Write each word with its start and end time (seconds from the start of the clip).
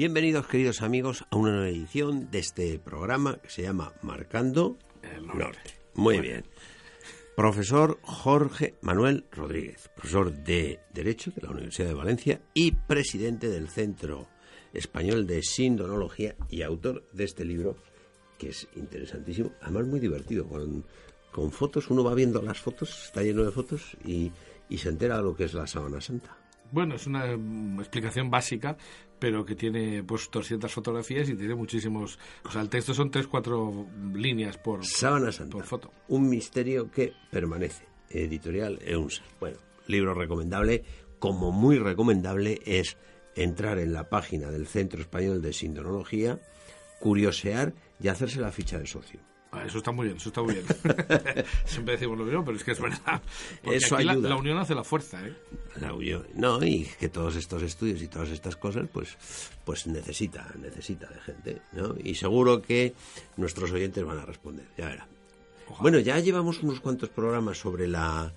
Bienvenidos, 0.00 0.46
queridos 0.46 0.80
amigos, 0.80 1.26
a 1.28 1.36
una 1.36 1.50
nueva 1.50 1.68
edición 1.68 2.30
de 2.30 2.38
este 2.38 2.78
programa 2.78 3.36
que 3.36 3.50
se 3.50 3.60
llama 3.60 3.92
Marcando 4.00 4.78
el 5.02 5.26
Norte. 5.26 5.74
Muy 5.94 6.20
bien. 6.20 6.46
Profesor 7.36 7.98
Jorge 8.00 8.76
Manuel 8.80 9.26
Rodríguez, 9.30 9.90
profesor 9.94 10.32
de 10.32 10.80
Derecho 10.94 11.32
de 11.32 11.42
la 11.42 11.50
Universidad 11.50 11.88
de 11.88 11.92
Valencia 11.92 12.40
y 12.54 12.72
presidente 12.72 13.50
del 13.50 13.68
Centro 13.68 14.26
Español 14.72 15.26
de 15.26 15.42
Sindonología 15.42 16.34
y 16.48 16.62
autor 16.62 17.06
de 17.12 17.24
este 17.24 17.44
libro 17.44 17.76
que 18.38 18.48
es 18.48 18.68
interesantísimo, 18.76 19.52
además 19.60 19.86
muy 19.86 20.00
divertido, 20.00 20.48
con, 20.48 20.82
con 21.30 21.52
fotos, 21.52 21.90
uno 21.90 22.02
va 22.02 22.14
viendo 22.14 22.40
las 22.40 22.58
fotos, 22.58 23.04
está 23.04 23.22
lleno 23.22 23.44
de 23.44 23.50
fotos 23.50 23.98
y, 24.02 24.32
y 24.70 24.78
se 24.78 24.88
entera 24.88 25.18
de 25.18 25.24
lo 25.24 25.36
que 25.36 25.44
es 25.44 25.52
la 25.52 25.66
sábana 25.66 26.00
santa. 26.00 26.38
Bueno, 26.72 26.94
es 26.94 27.06
una 27.06 27.36
mm, 27.36 27.80
explicación 27.80 28.30
básica, 28.30 28.76
pero 29.20 29.44
que 29.44 29.54
tiene 29.54 30.02
pues 30.02 30.28
200 30.32 30.72
fotografías 30.72 31.28
y 31.28 31.36
tiene 31.36 31.54
muchísimos... 31.54 32.18
O 32.44 32.50
sea, 32.50 32.62
el 32.62 32.68
texto 32.68 32.94
son 32.94 33.12
3-4 33.12 34.14
líneas 34.14 34.56
por, 34.58 34.84
Sábana 34.84 35.30
Santa, 35.30 35.52
por 35.52 35.66
foto. 35.66 35.92
un 36.08 36.28
misterio 36.28 36.90
que 36.90 37.12
permanece. 37.30 37.84
Editorial 38.08 38.80
EUNSA. 38.84 39.22
Bueno, 39.38 39.58
libro 39.86 40.14
recomendable, 40.14 40.82
como 41.18 41.52
muy 41.52 41.78
recomendable 41.78 42.60
es 42.64 42.96
entrar 43.36 43.78
en 43.78 43.92
la 43.92 44.08
página 44.08 44.50
del 44.50 44.66
Centro 44.66 45.00
Español 45.00 45.42
de 45.42 45.52
Sindonología, 45.52 46.40
curiosear 46.98 47.74
y 48.00 48.08
hacerse 48.08 48.40
la 48.40 48.50
ficha 48.50 48.78
de 48.78 48.86
socio. 48.86 49.20
Ah, 49.52 49.64
eso 49.66 49.78
está 49.78 49.90
muy 49.90 50.06
bien, 50.06 50.16
eso 50.16 50.28
está 50.28 50.42
muy 50.42 50.54
bien. 50.54 50.64
Siempre 51.64 51.94
decimos 51.94 52.16
lo 52.16 52.24
mismo, 52.24 52.44
pero 52.44 52.56
es 52.56 52.62
que 52.62 52.70
es 52.70 52.80
verdad. 52.80 53.20
Porque 53.62 53.78
Eso 53.78 53.96
aquí 53.96 54.08
ayuda. 54.08 54.28
La, 54.28 54.36
unión 54.36 54.58
hace 54.58 54.76
la 54.76 54.84
fuerza, 54.84 55.26
¿eh? 55.26 55.34
La 55.80 55.92
unión- 55.92 56.26
no, 56.34 56.64
y 56.64 56.84
que 57.00 57.08
todos 57.08 57.34
estos 57.34 57.62
estudios 57.62 58.00
y 58.00 58.06
todas 58.06 58.28
estas 58.28 58.54
cosas, 58.54 58.86
pues, 58.92 59.16
pues 59.64 59.88
necesita, 59.88 60.52
necesita 60.60 61.08
de 61.08 61.20
gente, 61.20 61.62
¿no? 61.72 61.96
Y 62.02 62.14
seguro 62.14 62.62
que 62.62 62.94
nuestros 63.36 63.72
oyentes 63.72 64.04
van 64.04 64.18
a 64.18 64.24
responder, 64.24 64.66
ya 64.78 64.86
verá. 64.86 65.08
Bueno, 65.80 65.98
ya 65.98 66.18
llevamos 66.20 66.62
unos 66.62 66.80
cuantos 66.80 67.08
programas 67.08 67.58
sobre 67.58 67.86
la 67.88 68.32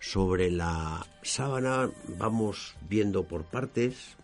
sobre 0.00 0.50
la 0.50 1.04
sábana, 1.22 1.90
vamos 2.18 2.76
viendo 2.88 3.24
por 3.24 3.44
partes, 3.44 4.16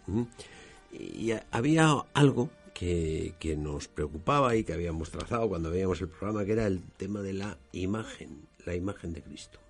y 0.93 1.33
había 1.51 1.97
algo 2.15 2.49
que, 2.75 3.35
que 3.39 3.57
nos 3.57 3.89
preocupaba 3.89 4.57
y 4.57 4.65
que 4.65 4.73
habíamos 4.75 5.11
trazado 5.11 5.49
cuando 5.49 5.71
veíamos 5.71 6.01
el 6.01 6.09
programa, 6.09 6.45
que 6.45 6.53
era 6.53 6.67
el 6.67 6.83
tema 6.97 7.23
de 7.23 7.33
la 7.33 7.57
imagen, 7.73 8.43
la 8.67 8.75
imagen 8.75 9.13
de 9.13 9.23
Cristo 9.23 9.61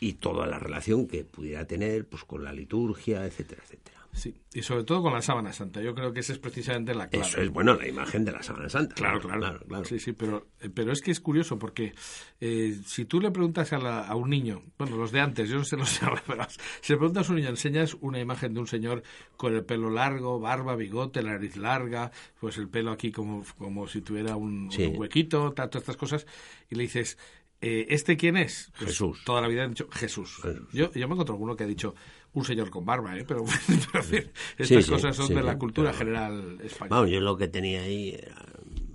y 0.00 0.14
toda 0.14 0.46
la 0.46 0.58
relación 0.58 1.06
que 1.06 1.24
pudiera 1.24 1.64
tener 1.66 2.06
pues 2.06 2.24
con 2.24 2.44
la 2.44 2.52
liturgia, 2.52 3.24
etcétera, 3.24 3.62
etcétera. 3.64 4.01
Sí, 4.14 4.34
y 4.52 4.60
sobre 4.60 4.84
todo 4.84 5.02
con 5.02 5.14
la 5.14 5.22
sábana 5.22 5.54
santa. 5.54 5.80
Yo 5.80 5.94
creo 5.94 6.12
que 6.12 6.20
esa 6.20 6.34
es 6.34 6.38
precisamente 6.38 6.94
la 6.94 7.08
clave. 7.08 7.26
Eso 7.26 7.40
es 7.40 7.48
bueno, 7.48 7.74
la 7.74 7.88
imagen 7.88 8.26
de 8.26 8.32
la 8.32 8.42
Sábana 8.42 8.68
Santa. 8.68 8.94
Claro, 8.94 9.20
claro, 9.20 9.40
claro, 9.40 9.60
claro. 9.66 9.84
Sí, 9.86 9.98
sí, 9.98 10.12
pero, 10.12 10.48
eh, 10.60 10.68
pero 10.68 10.92
es 10.92 11.00
que 11.00 11.10
es 11.10 11.18
curioso 11.20 11.58
porque 11.58 11.94
eh, 12.40 12.78
si 12.84 13.06
tú 13.06 13.20
le 13.22 13.30
preguntas 13.30 13.72
a, 13.72 13.78
la- 13.78 14.06
a 14.06 14.14
un 14.14 14.28
niño, 14.28 14.64
bueno, 14.76 14.96
los 14.98 15.12
de 15.12 15.20
antes, 15.20 15.48
yo 15.48 15.56
no 15.56 15.64
sé 15.64 15.78
los 15.78 15.98
de 15.98 16.06
ahora, 16.06 16.22
pero 16.26 16.46
si 16.82 16.92
le 16.92 16.98
preguntas 16.98 17.26
a 17.26 17.32
un 17.32 17.36
niño, 17.36 17.48
enseñas 17.48 17.96
una 18.02 18.20
imagen 18.20 18.52
de 18.52 18.60
un 18.60 18.66
señor 18.66 19.02
con 19.38 19.54
el 19.54 19.64
pelo 19.64 19.88
largo, 19.88 20.38
barba, 20.38 20.76
bigote, 20.76 21.22
la 21.22 21.32
nariz 21.32 21.56
larga, 21.56 22.12
pues 22.38 22.58
el 22.58 22.68
pelo 22.68 22.90
aquí 22.92 23.12
como, 23.12 23.44
como 23.56 23.88
si 23.88 24.02
tuviera 24.02 24.36
un, 24.36 24.70
Sí. 24.70 24.84
un 24.84 24.98
huequito, 25.00 25.52
todas 25.52 25.74
estas 25.74 25.96
cosas, 25.96 26.26
y 26.68 26.74
le 26.74 26.82
dices, 26.82 27.16
eh, 27.62 27.86
¿este 27.88 28.16
quién 28.16 28.36
es? 28.36 28.72
Pues 28.76 28.90
Jesús. 28.90 29.22
Toda 29.24 29.40
la 29.40 29.48
vida 29.48 29.62
han 29.64 29.70
dicho 29.70 29.88
Jesús. 29.90 30.36
Jesús. 30.42 30.68
Yo, 30.72 30.92
yo 30.92 31.08
me 31.08 31.14
encuentro 31.14 31.34
alguno 31.34 31.56
que 31.56 31.64
ha 31.64 31.66
dicho 31.68 31.94
un 32.34 32.44
señor 32.44 32.70
con 32.70 32.84
barba, 32.84 33.16
¿eh? 33.18 33.24
pero, 33.26 33.44
estas 34.58 34.84
sí, 34.84 34.90
cosas 34.90 35.14
son 35.16 35.28
sí, 35.28 35.34
de 35.34 35.42
la 35.42 35.58
cultura 35.58 35.90
pero- 35.90 35.98
general 35.98 36.58
española. 36.62 36.96
Vamos, 36.96 37.10
yo 37.10 37.20
lo 37.20 37.36
que 37.36 37.48
tenía 37.48 37.82
ahí 37.82 38.10
era 38.14 38.34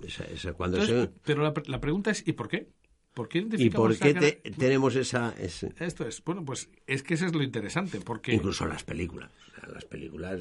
esa, 0.02 0.24
esa- 0.24 0.52
cuando 0.54 0.78
Entonces, 0.78 1.04
se- 1.08 1.20
pero 1.24 1.42
la, 1.42 1.52
la 1.66 1.80
pregunta 1.80 2.10
es, 2.10 2.26
¿y 2.26 2.32
por 2.32 2.48
qué? 2.48 2.68
¿Por 3.14 3.28
qué 3.28 3.44
¿Y 3.58 3.70
por 3.70 3.92
qué 3.98 4.14
cara- 4.14 4.20
te- 4.20 4.50
tenemos 4.56 4.94
esa, 4.94 5.34
ese- 5.40 5.72
Esto 5.80 6.06
es, 6.06 6.22
bueno, 6.24 6.44
pues 6.44 6.70
es 6.86 7.02
que 7.02 7.14
eso 7.14 7.26
es 7.26 7.34
lo 7.34 7.42
interesante, 7.42 8.00
porque... 8.00 8.32
incluso 8.34 8.64
las 8.66 8.84
películas? 8.84 9.30
Las 9.72 9.84
películas 9.84 10.40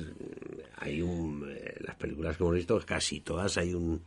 hay 0.77 1.01
un 1.01 1.45
eh, 1.49 1.75
las 1.81 1.95
películas 1.95 2.38
que 2.38 2.43
hemos 2.43 2.55
visto 2.55 2.79
casi 2.85 3.19
todas 3.21 3.57
hay 3.57 3.73
un, 3.73 4.01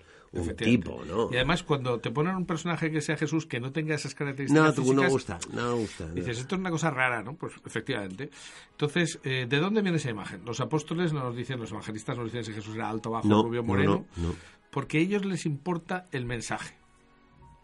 tipo, 0.57 1.05
¿no? 1.05 1.29
Y 1.33 1.35
además, 1.37 1.65
cuando 1.65 1.99
te 1.99 2.13
ponen 2.13 2.37
un 2.37 2.47
personaje 2.47 2.91
que 2.93 3.01
sea 3.01 3.17
Jesús, 3.17 3.47
que 3.47 3.59
no 3.59 3.73
tenga 3.73 3.97
esas 3.97 4.15
características 4.15 4.65
No, 4.65 4.73
tú 4.73 4.83
no 4.95 5.03
físicas, 5.03 5.11
gusta, 5.11 5.39
no 5.53 5.77
gusta. 5.77 6.07
no. 6.07 6.15
Dices, 6.15 6.39
esto 6.39 6.55
es 6.55 6.61
una 6.61 6.71
cosa 6.71 6.91
rara, 6.91 7.23
¿no? 7.23 7.35
Pues 7.35 7.55
efectivamente. 7.67 8.31
Entonces, 8.71 9.19
eh, 9.25 9.47
¿de 9.49 9.59
dónde 9.59 9.83
viene 9.83 9.97
esa 9.97 10.11
imagen? 10.11 10.45
Los 10.45 10.61
apóstoles 10.61 11.13
no 11.13 11.25
nos 11.25 11.35
dicen, 11.37 11.59
los 11.59 11.73
evangelistas 11.73 12.17
no 12.17 12.23
nos 12.23 12.33
dicen 12.33 12.45
si 12.45 12.53
Jesús 12.53 12.77
era 12.77 12.89
alto, 12.89 13.11
bajo, 13.11 13.27
No, 13.27 13.43
rubio, 13.43 13.63
no, 13.63 13.67
moreno, 13.67 14.07
no, 14.19 14.29
no. 14.29 14.35
porque 14.71 14.99
a 14.99 15.01
ellos 15.01 15.25
les 15.25 15.47
importa 15.47 16.07
el 16.13 16.25
mensaje. 16.27 16.77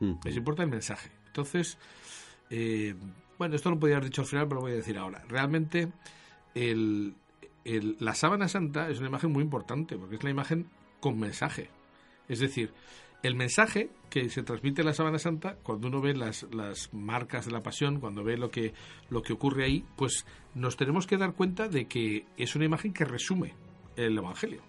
Mm. 0.01 0.15
Les 0.25 0.37
importa 0.37 0.65
el 0.65 0.69
mensaje. 0.71 1.11
Entonces, 1.29 1.79
eh, 2.51 2.97
bueno, 3.39 3.55
esto 3.55 3.71
lo 3.71 3.79
podía 3.79 3.97
haber 3.99 4.09
dicho 4.09 4.23
al 4.23 4.27
final, 4.27 4.47
pero 4.49 4.57
lo 4.57 4.63
voy 4.63 4.73
a 4.73 4.77
decir 4.77 4.99
ahora. 4.99 5.23
Realmente, 5.29 5.93
el- 6.57 7.15
el- 7.67 7.97
la 8.01 8.15
sábana 8.15 8.49
santa 8.49 8.89
es 8.89 8.99
una 8.99 9.09
imagen 9.09 9.33
muy 9.33 9.43
importante, 9.43 9.97
porque 9.97 10.17
es 10.17 10.25
la 10.25 10.31
imagen 10.31 10.67
con 11.01 11.19
mensaje. 11.19 11.69
Es 12.29 12.39
decir, 12.41 12.73
el 13.23 13.35
mensaje 13.35 13.91
que 14.11 14.29
se 14.29 14.43
transmite 14.43 14.83
en 14.83 14.87
la 14.87 14.93
sábana 14.95 15.19
santa, 15.19 15.57
cuando 15.63 15.89
uno 15.89 16.01
ve 16.01 16.15
las, 16.15 16.45
las 16.53 16.93
marcas 16.93 17.47
de 17.47 17.53
la 17.53 17.63
pasión, 17.63 17.99
cuando 18.01 18.23
ve 18.23 18.37
lo 18.37 18.51
que, 18.51 18.73
lo 19.11 19.23
que 19.23 19.33
ocurre 19.33 19.65
ahí, 19.65 19.85
pues 19.97 20.27
nos 20.55 20.77
tenemos 20.77 21.07
que 21.07 21.17
dar 21.17 21.33
cuenta 21.35 21.69
de 21.69 21.87
que 21.87 22.27
es 22.37 22.55
una 22.57 22.65
imagen 22.67 22.93
que 22.93 23.05
resume 23.05 23.55
el 23.97 24.17
Evangelio. 24.19 24.63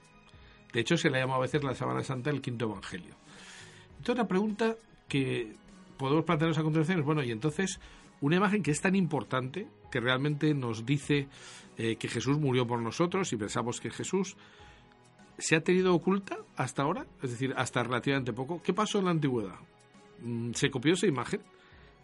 De 0.73 0.79
hecho, 0.81 0.97
se 0.97 1.09
le 1.09 1.19
llama 1.19 1.35
a 1.35 1.39
veces 1.39 1.63
la 1.63 1.75
sábana 1.75 2.03
santa 2.03 2.29
el 2.29 2.41
quinto 2.41 2.65
Evangelio. 2.65 3.15
Entonces, 3.97 4.17
la 4.17 4.27
pregunta 4.27 4.75
que 5.07 5.53
podemos 5.97 6.25
plantearnos 6.25 6.57
a 6.57 6.63
continuación 6.63 6.99
es, 6.99 7.05
bueno, 7.05 7.23
y 7.23 7.31
entonces, 7.31 7.79
una 8.21 8.35
imagen 8.37 8.63
que 8.63 8.71
es 8.71 8.81
tan 8.81 8.95
importante, 8.95 9.67
que 9.91 9.99
realmente 9.99 10.53
nos 10.53 10.85
dice 10.85 11.27
eh, 11.77 11.95
que 11.97 12.07
Jesús 12.07 12.37
murió 12.39 12.65
por 12.65 12.81
nosotros 12.81 13.31
y 13.33 13.37
pensamos 13.37 13.79
que 13.79 13.89
Jesús 13.91 14.35
se 15.37 15.55
ha 15.55 15.61
tenido 15.61 15.93
oculta 15.93 16.37
hasta 16.55 16.81
ahora, 16.81 17.05
es 17.21 17.31
decir, 17.31 17.53
hasta 17.55 17.83
relativamente 17.83 18.33
poco. 18.33 18.61
¿Qué 18.63 18.73
pasó 18.73 18.99
en 18.99 19.05
la 19.05 19.11
antigüedad? 19.11 19.55
Mm, 20.21 20.51
Se 20.53 20.69
copió 20.71 20.93
esa 20.93 21.05
imagen 21.05 21.41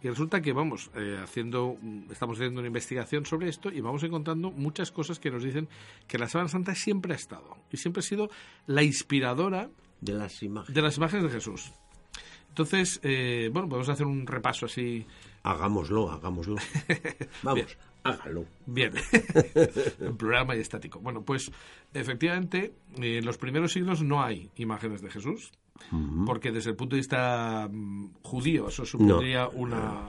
y 0.02 0.08
resulta 0.08 0.40
que 0.40 0.52
vamos 0.52 0.90
eh, 0.94 1.18
haciendo, 1.20 1.76
estamos 2.10 2.36
haciendo 2.36 2.60
una 2.60 2.68
investigación 2.68 3.26
sobre 3.26 3.48
esto 3.48 3.72
y 3.72 3.80
vamos 3.80 4.04
encontrando 4.04 4.50
muchas 4.52 4.92
cosas 4.92 5.18
que 5.18 5.30
nos 5.30 5.42
dicen 5.42 5.66
que 6.06 6.18
la 6.18 6.28
Sábana 6.28 6.48
Santa 6.48 6.74
siempre 6.74 7.14
ha 7.14 7.16
estado 7.16 7.56
y 7.72 7.76
siempre 7.78 8.00
ha 8.00 8.02
sido 8.02 8.28
la 8.66 8.82
inspiradora 8.82 9.68
De 10.00 10.12
las 10.12 10.42
imágenes. 10.42 10.74
de 10.74 10.82
las 10.82 10.96
imágenes 10.98 11.24
de 11.24 11.30
Jesús. 11.30 11.72
Entonces, 12.50 13.00
eh, 13.02 13.50
bueno, 13.52 13.68
podemos 13.68 13.88
hacer 13.88 14.06
un 14.06 14.26
repaso 14.28 14.66
así. 14.66 15.04
Hagámoslo, 15.44 16.10
hagámoslo. 16.10 16.56
Vamos, 17.42 17.66
Bien. 17.66 17.78
hágalo. 18.02 18.46
Bien, 18.64 18.92
en 20.00 20.16
plural 20.16 20.46
majestático. 20.46 21.00
Bueno, 21.00 21.22
pues 21.22 21.52
efectivamente, 21.92 22.72
en 22.96 23.24
los 23.26 23.36
primeros 23.36 23.72
siglos 23.72 24.02
no 24.02 24.22
hay 24.22 24.50
imágenes 24.56 25.02
de 25.02 25.10
Jesús, 25.10 25.52
porque 26.24 26.50
desde 26.50 26.70
el 26.70 26.76
punto 26.76 26.96
de 26.96 27.00
vista 27.00 27.68
mm, 27.70 28.14
judío 28.22 28.68
eso 28.68 28.86
supondría 28.86 29.48
una, 29.48 30.08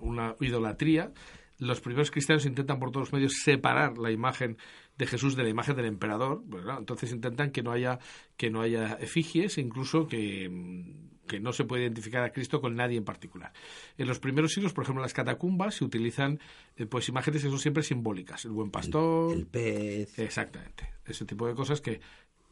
una 0.00 0.34
idolatría. 0.40 1.12
Los 1.58 1.82
primeros 1.82 2.10
cristianos 2.10 2.46
intentan 2.46 2.78
por 2.78 2.90
todos 2.90 3.08
los 3.08 3.12
medios 3.12 3.42
separar 3.44 3.98
la 3.98 4.10
imagen 4.10 4.56
de 4.96 5.06
Jesús 5.06 5.36
de 5.36 5.42
la 5.42 5.50
imagen 5.50 5.76
del 5.76 5.84
emperador. 5.84 6.42
Pues, 6.48 6.64
entonces 6.78 7.12
intentan 7.12 7.50
que 7.50 7.62
no 7.62 7.70
haya 7.70 7.98
que 8.38 8.48
no 8.48 8.62
haya 8.62 8.94
efigies, 8.94 9.58
incluso 9.58 10.06
que, 10.06 10.48
mm, 10.48 11.09
que 11.30 11.38
no 11.38 11.52
se 11.52 11.62
puede 11.62 11.82
identificar 11.82 12.24
a 12.24 12.32
Cristo 12.32 12.60
con 12.60 12.74
nadie 12.74 12.98
en 12.98 13.04
particular. 13.04 13.52
En 13.96 14.08
los 14.08 14.18
primeros 14.18 14.52
siglos, 14.52 14.72
por 14.72 14.82
ejemplo, 14.82 15.00
en 15.00 15.04
las 15.04 15.14
catacumbas 15.14 15.76
se 15.76 15.84
utilizan 15.84 16.40
eh, 16.76 16.86
pues 16.86 17.08
imágenes 17.08 17.44
que 17.44 17.48
son 17.48 17.60
siempre 17.60 17.84
simbólicas. 17.84 18.44
El 18.46 18.50
buen 18.50 18.72
pastor, 18.72 19.32
El 19.32 19.46
pez. 19.46 20.18
Exactamente. 20.18 20.90
Ese 21.06 21.24
tipo 21.24 21.46
de 21.46 21.54
cosas 21.54 21.80
que, 21.80 22.00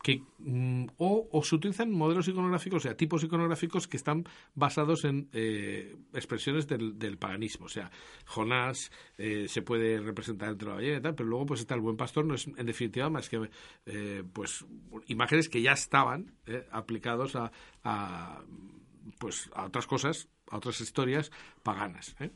que 0.03 0.23
mm, 0.39 0.87
o, 0.99 1.29
o 1.31 1.43
se 1.43 1.55
utilizan 1.55 1.91
modelos 1.91 2.29
iconográficos, 2.29 2.79
o 2.79 2.89
sea, 2.89 2.97
tipos 2.97 3.25
iconográficos 3.25 3.89
que 3.89 3.97
están 3.97 4.25
basados 4.55 5.05
en 5.05 5.29
eh, 5.33 5.97
expresiones 6.15 6.67
del, 6.67 7.19
paganismo. 7.19 7.67
O 7.67 7.69
sea, 7.69 7.91
Jonás 8.27 8.91
eh, 9.17 9.47
se 9.49 9.63
puede 9.63 10.01
representar 10.01 10.51
entre 10.51 10.69
la 10.69 10.75
ballena 10.75 10.99
y 10.99 11.03
tal, 11.03 11.15
pero 11.15 11.29
luego 11.29 11.47
pues 11.47 11.61
está 11.61 11.75
el 11.75 11.81
buen 11.81 11.97
pastor, 11.97 12.25
no 12.25 12.35
es 12.35 12.47
en 12.47 12.67
definitiva 12.67 13.11
más 13.11 13.29
que 13.29 13.51
eh, 13.87 14.23
pues 14.33 14.65
imágenes 15.07 15.49
que 15.49 15.63
ya 15.63 15.73
estaban 15.73 16.33
eh, 16.47 16.67
aplicados 16.71 17.37
a, 17.37 17.51
a, 17.85 18.43
pues 19.19 19.51
a 19.55 19.67
otras 19.67 19.87
cosas, 19.87 20.29
a 20.51 20.57
otras 20.57 20.81
historias 20.81 21.31
paganas. 21.63 22.15
¿eh? 22.21 22.31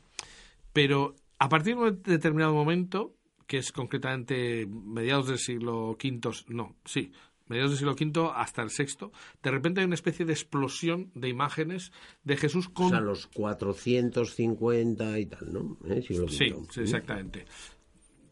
Pero 0.73 1.15
a 1.39 1.49
partir 1.49 1.75
de 1.75 1.81
un 1.81 2.03
determinado 2.03 2.53
momento, 2.53 3.15
que 3.47 3.57
es 3.57 3.71
concretamente 3.71 4.65
mediados 4.65 5.27
del 5.27 5.37
siglo 5.37 5.91
V, 5.91 6.31
no, 6.47 6.75
sí, 6.85 7.11
mediados 7.53 7.71
del 7.71 7.79
siglo 7.79 7.93
V 7.93 8.31
hasta 8.35 8.63
el 8.63 8.69
VI, 8.69 9.11
de 9.41 9.51
repente 9.51 9.81
hay 9.81 9.85
una 9.85 9.95
especie 9.95 10.25
de 10.25 10.33
explosión 10.33 11.11
de 11.13 11.29
imágenes 11.29 11.91
de 12.23 12.35
Jesús 12.35 12.67
con... 12.67 12.87
O 12.87 12.89
sea, 12.89 12.99
los 12.99 13.27
450 13.27 15.19
y 15.19 15.25
tal, 15.27 15.53
¿no? 15.53 15.77
¿Eh? 15.87 16.01
Siglo 16.01 16.27
Sí, 16.27 16.51
V. 16.51 16.67
sí, 16.71 16.81
exactamente. 16.81 17.45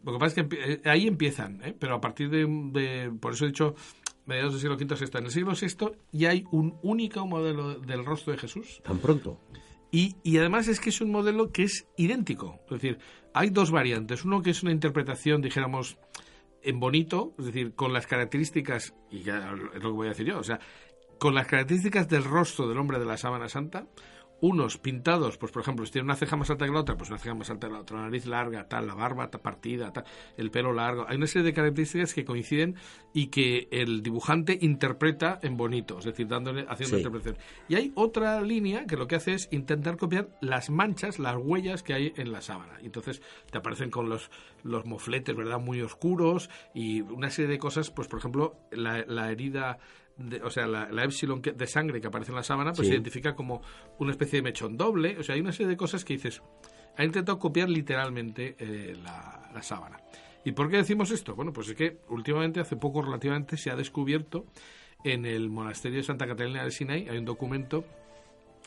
Lo 0.04 0.14
que 0.14 0.20
pasa 0.20 0.42
es 0.42 0.48
que 0.48 0.74
eh, 0.74 0.82
ahí 0.86 1.08
empiezan, 1.08 1.62
¿eh? 1.64 1.76
pero 1.78 1.96
a 1.96 2.02
partir 2.02 2.30
de, 2.30 3.12
Por 3.20 3.34
eso 3.34 3.46
he 3.46 3.50
dicho 3.50 3.76
mediados 4.26 4.54
del 4.54 4.62
siglo 4.62 4.76
V 4.76 4.86
VI. 4.86 5.18
En 5.20 5.26
el 5.26 5.32
siglo 5.32 5.54
VI 5.54 5.98
ya 6.12 6.30
hay 6.32 6.44
un 6.52 6.78
único 6.82 7.26
modelo 7.28 7.80
del 7.80 8.04
rostro 8.04 8.34
de 8.34 8.40
Jesús. 8.40 8.82
¿Tan 8.84 8.98
pronto? 8.98 9.40
Y, 9.92 10.16
y, 10.24 10.38
además 10.38 10.70
es 10.70 10.80
que 10.80 10.90
es 10.90 11.02
un 11.02 11.12
modelo 11.12 11.52
que 11.52 11.64
es 11.64 11.86
idéntico. 11.98 12.60
Es 12.66 12.82
decir, 12.82 12.98
hay 13.34 13.50
dos 13.50 13.72
variantes. 13.72 14.24
Uno 14.24 14.42
que 14.42 14.52
es 14.52 14.64
una 14.64 14.72
interpretación, 14.72 15.42
dijéramos, 15.42 15.98
en 16.64 16.80
bonito, 16.80 17.34
es 17.40 17.46
decir, 17.46 17.74
con 17.76 17.94
las 17.94 18.08
características, 18.08 18.94
y 19.10 19.24
ya 19.24 19.54
es 19.74 19.82
lo 19.82 19.90
que 19.90 19.96
voy 19.96 20.08
a 20.08 20.12
decir 20.12 20.28
yo, 20.28 20.40
o 20.40 20.44
sea, 20.44 20.60
con 21.20 21.36
las 21.36 21.48
características 21.48 22.08
del 22.08 22.24
rostro 22.24 22.68
del 22.68 22.78
hombre 22.78 23.00
de 23.00 23.06
la 23.06 23.18
sábana 23.18 23.48
santa, 23.48 23.88
unos 24.42 24.78
pintados, 24.78 25.38
pues 25.38 25.52
por 25.52 25.62
ejemplo, 25.62 25.86
si 25.86 25.94
tiene 25.94 26.06
una 26.06 26.16
ceja 26.16 26.36
más 26.36 26.50
alta 26.50 26.66
que 26.66 26.72
la 26.72 26.80
otra, 26.82 26.98
pues 26.98 27.10
una 27.10 27.20
ceja 27.20 27.36
más 27.36 27.50
alta 27.50 27.68
que 27.68 27.74
la 27.74 27.80
otra, 27.80 27.98
la 27.98 28.04
nariz 28.06 28.26
larga, 28.26 28.68
tal, 28.68 28.88
la 28.88 28.96
barba 28.96 29.30
partida, 29.30 29.94
tal, 29.94 30.04
el 30.36 30.50
pelo 30.50 30.74
largo. 30.74 31.06
Hay 31.08 31.18
una 31.18 31.28
serie 31.28 31.46
de 31.46 31.54
características 31.54 32.14
que 32.14 32.26
coinciden 32.26 32.76
y 33.14 33.28
que 33.28 33.68
el 33.72 34.02
dibujante 34.02 34.58
interpreta 34.60 35.40
en 35.44 35.58
bonito, 35.58 36.00
es 36.00 36.06
decir, 36.06 36.28
dándole, 36.28 36.66
haciendo 36.68 36.98
interpretación. 36.98 37.38
Y 37.70 37.76
hay 37.76 37.92
otra 37.96 38.42
línea 38.42 38.86
que 38.86 38.98
lo 38.98 39.08
que 39.08 39.16
hace 39.16 39.34
es 39.34 39.48
intentar 39.52 39.98
copiar 39.98 40.30
las 40.42 40.70
manchas, 40.70 41.20
las 41.20 41.38
huellas 41.38 41.84
que 41.84 41.94
hay 41.94 42.14
en 42.16 42.32
la 42.32 42.42
sábana. 42.42 42.80
Entonces 42.82 43.22
te 43.52 43.60
aparecen 43.60 43.92
con 43.92 44.10
los, 44.10 44.32
los 44.64 44.86
mofletes, 44.86 45.36
¿verdad?, 45.36 45.60
muy 45.60 45.82
oscuros 45.82 46.50
y 46.74 47.02
una 47.02 47.30
serie 47.30 47.52
de 47.52 47.60
cosas, 47.60 47.92
pues 47.92 48.08
por 48.08 48.20
ejemplo, 48.20 48.56
la, 48.72 49.06
la 49.06 49.32
herida 49.32 49.78
o 50.44 50.50
sea, 50.50 50.68
la, 50.68 50.92
la, 50.92 51.04
epsilon 51.04 51.42
de 51.42 51.68
sangre 51.68 52.00
que 52.00 52.08
aparece 52.08 52.32
en 52.32 52.36
la 52.36 52.44
sábana, 52.44 52.74
pues 52.74 52.88
se 52.88 52.94
identifica 52.94 53.36
como 53.36 53.62
una 54.00 54.12
especie 54.12 54.38
de 54.38 54.44
mechón 54.44 54.78
doble. 54.78 55.18
O 55.18 55.24
sea, 55.24 55.36
hay 55.36 55.42
una 55.42 55.52
serie 55.52 55.70
de 55.70 55.78
cosas 55.78 56.06
que 56.06 56.14
dices, 56.14 56.42
ha 56.98 57.04
intentado 57.04 57.40
copiar 57.40 57.70
literalmente 57.70 58.56
eh, 58.60 58.96
la, 59.02 59.62
sábana. 59.62 60.00
¿Y 60.44 60.54
por 60.54 60.70
qué 60.70 60.78
decimos 60.78 61.12
esto? 61.12 61.36
Bueno, 61.36 61.54
pues 61.54 61.70
es 61.70 61.76
que 61.76 62.00
últimamente, 62.10 62.60
hace 62.60 62.76
poco 62.76 63.02
relativamente, 63.02 63.58
se 63.58 63.70
ha 63.70 63.76
descubierto 63.76 64.46
en 65.04 65.26
el 65.26 65.50
monasterio 65.50 65.98
de 65.98 66.04
Santa 66.04 66.28
Catalina 66.28 66.64
del 66.64 66.72
Sinai, 66.72 67.08
hay 67.10 67.18
un 67.18 67.26
documento, 67.26 67.86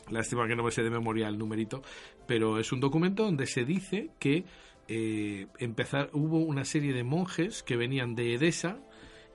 lástima 0.09 0.47
que 0.47 0.55
no 0.55 0.63
me 0.63 0.71
sé 0.71 0.83
de 0.83 0.89
memoria 0.89 1.27
el 1.27 1.37
numerito, 1.37 1.81
pero 2.27 2.59
es 2.59 2.71
un 2.71 2.79
documento 2.79 3.23
donde 3.23 3.45
se 3.45 3.65
dice 3.65 4.09
que 4.19 4.45
eh, 4.87 5.47
empezar, 5.59 6.09
hubo 6.13 6.39
una 6.39 6.63
serie 6.65 6.93
de 6.93 7.03
monjes 7.03 7.63
que 7.63 7.75
venían 7.75 8.15
de 8.15 8.35
Edesa, 8.35 8.79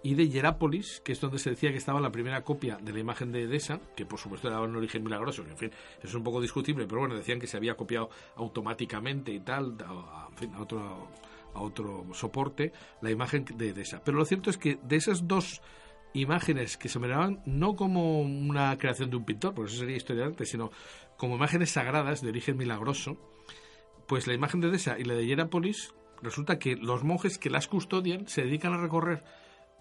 y 0.02 0.14
de 0.14 0.29
Hierápolis, 0.29 1.00
que 1.05 1.12
es 1.12 1.20
donde 1.20 1.38
se 1.38 1.50
decía 1.50 1.70
que 1.70 1.76
estaba 1.76 2.00
la 2.00 2.11
primera 2.11 2.43
copia 2.43 2.76
de 2.76 2.93
la 2.93 3.00
imagen 3.00 3.32
de 3.32 3.43
Edesa, 3.43 3.81
que 3.94 4.06
por 4.06 4.19
supuesto 4.19 4.49
era 4.49 4.61
un 4.61 4.75
origen 4.76 5.02
milagroso, 5.02 5.43
en 5.43 5.56
fin, 5.56 5.70
es 6.02 6.14
un 6.14 6.23
poco 6.23 6.41
discutible, 6.41 6.87
pero 6.87 7.00
bueno, 7.00 7.14
decían 7.14 7.38
que 7.38 7.47
se 7.47 7.56
había 7.56 7.75
copiado 7.75 8.08
automáticamente 8.37 9.32
y 9.32 9.41
tal, 9.41 9.76
a 9.85 10.29
otro, 10.58 11.08
a 11.55 11.61
otro 11.61 12.06
soporte, 12.14 12.73
la 13.02 13.11
imagen 13.11 13.44
de 13.56 13.70
Edesa. 13.70 14.00
Pero 14.05 14.19
lo 14.19 14.25
cierto 14.25 14.50
es 14.50 14.56
que 14.56 14.79
de 14.82 14.97
esas 14.97 15.29
dos 15.29 15.61
imágenes 16.14 16.76
que 16.76 16.88
se 16.88 16.99
miraban 16.99 17.43
no 17.47 17.76
como 17.76 18.23
una 18.23 18.76
creación 18.79 19.11
de 19.11 19.17
un 19.17 19.25
pintor, 19.25 19.55
porque 19.55 19.70
eso 19.70 19.81
sería 19.81 19.97
historia 19.97 20.23
de 20.23 20.31
arte, 20.31 20.47
sino 20.47 20.70
como 21.17 21.37
imágenes 21.37 21.70
sagradas 21.70 22.23
de 22.23 22.31
origen 22.31 22.56
milagroso, 22.56 23.19
pues 24.08 24.26
la 24.26 24.35
imagen 24.35 24.61
de 24.61 24.69
Edesa 24.69 24.99
y 24.99 25.05
la 25.05 25.14
de 25.14 25.26
Hierápolis, 25.26 25.94
resulta 26.23 26.58
que 26.58 26.76
los 26.76 27.05
monjes 27.05 27.38
que 27.38 27.50
las 27.50 27.69
custodian 27.69 28.26
se 28.26 28.43
dedican 28.43 28.73
a 28.73 28.81
recorrer 28.81 29.23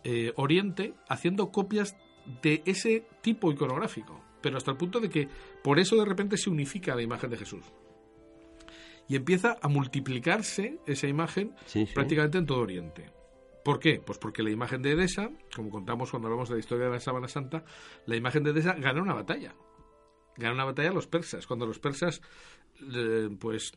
eh, 0.04 0.34
Oriente 0.36 0.94
haciendo 1.08 1.52
copias 1.52 1.96
de 2.42 2.62
ese 2.66 3.06
tipo 3.22 3.52
iconográfico, 3.52 4.24
pero 4.42 4.58
hasta 4.58 4.72
el 4.72 4.78
punto 4.78 5.00
de 5.00 5.10
que 5.10 5.28
por 5.64 5.80
eso 5.80 5.96
de 5.96 6.06
repente 6.06 6.38
se 6.38 6.50
unifica 6.50 6.96
la 6.96 7.02
imagen 7.02 7.30
de 7.30 7.38
Jesús. 7.38 7.66
Y 9.08 9.16
empieza 9.16 9.58
a 9.62 9.68
multiplicarse 9.68 10.80
esa 10.86 11.08
imagen 11.08 11.56
prácticamente 11.96 12.38
en 12.38 12.46
todo 12.46 12.60
Oriente. 12.60 13.12
¿Por 13.64 13.80
qué? 13.80 14.00
Pues 14.00 14.18
porque 14.18 14.44
la 14.44 14.52
imagen 14.52 14.82
de 14.82 14.92
Edesa, 14.92 15.32
como 15.56 15.70
contamos 15.70 16.12
cuando 16.12 16.28
hablamos 16.28 16.50
de 16.50 16.56
la 16.56 16.60
historia 16.60 16.86
de 16.86 16.92
la 16.92 17.00
Sábana 17.00 17.28
Santa, 17.28 17.64
la 18.06 18.16
imagen 18.16 18.44
de 18.44 18.52
Edesa 18.52 18.74
gana 18.74 19.02
una 19.02 19.14
batalla. 19.14 19.56
Gana 20.38 20.54
una 20.54 20.66
batalla 20.66 20.92
a 20.92 20.94
los 20.94 21.08
persas. 21.08 21.46
Cuando 21.48 21.66
los 21.66 21.80
persas, 21.80 22.22
eh, 22.94 23.30
pues, 23.40 23.74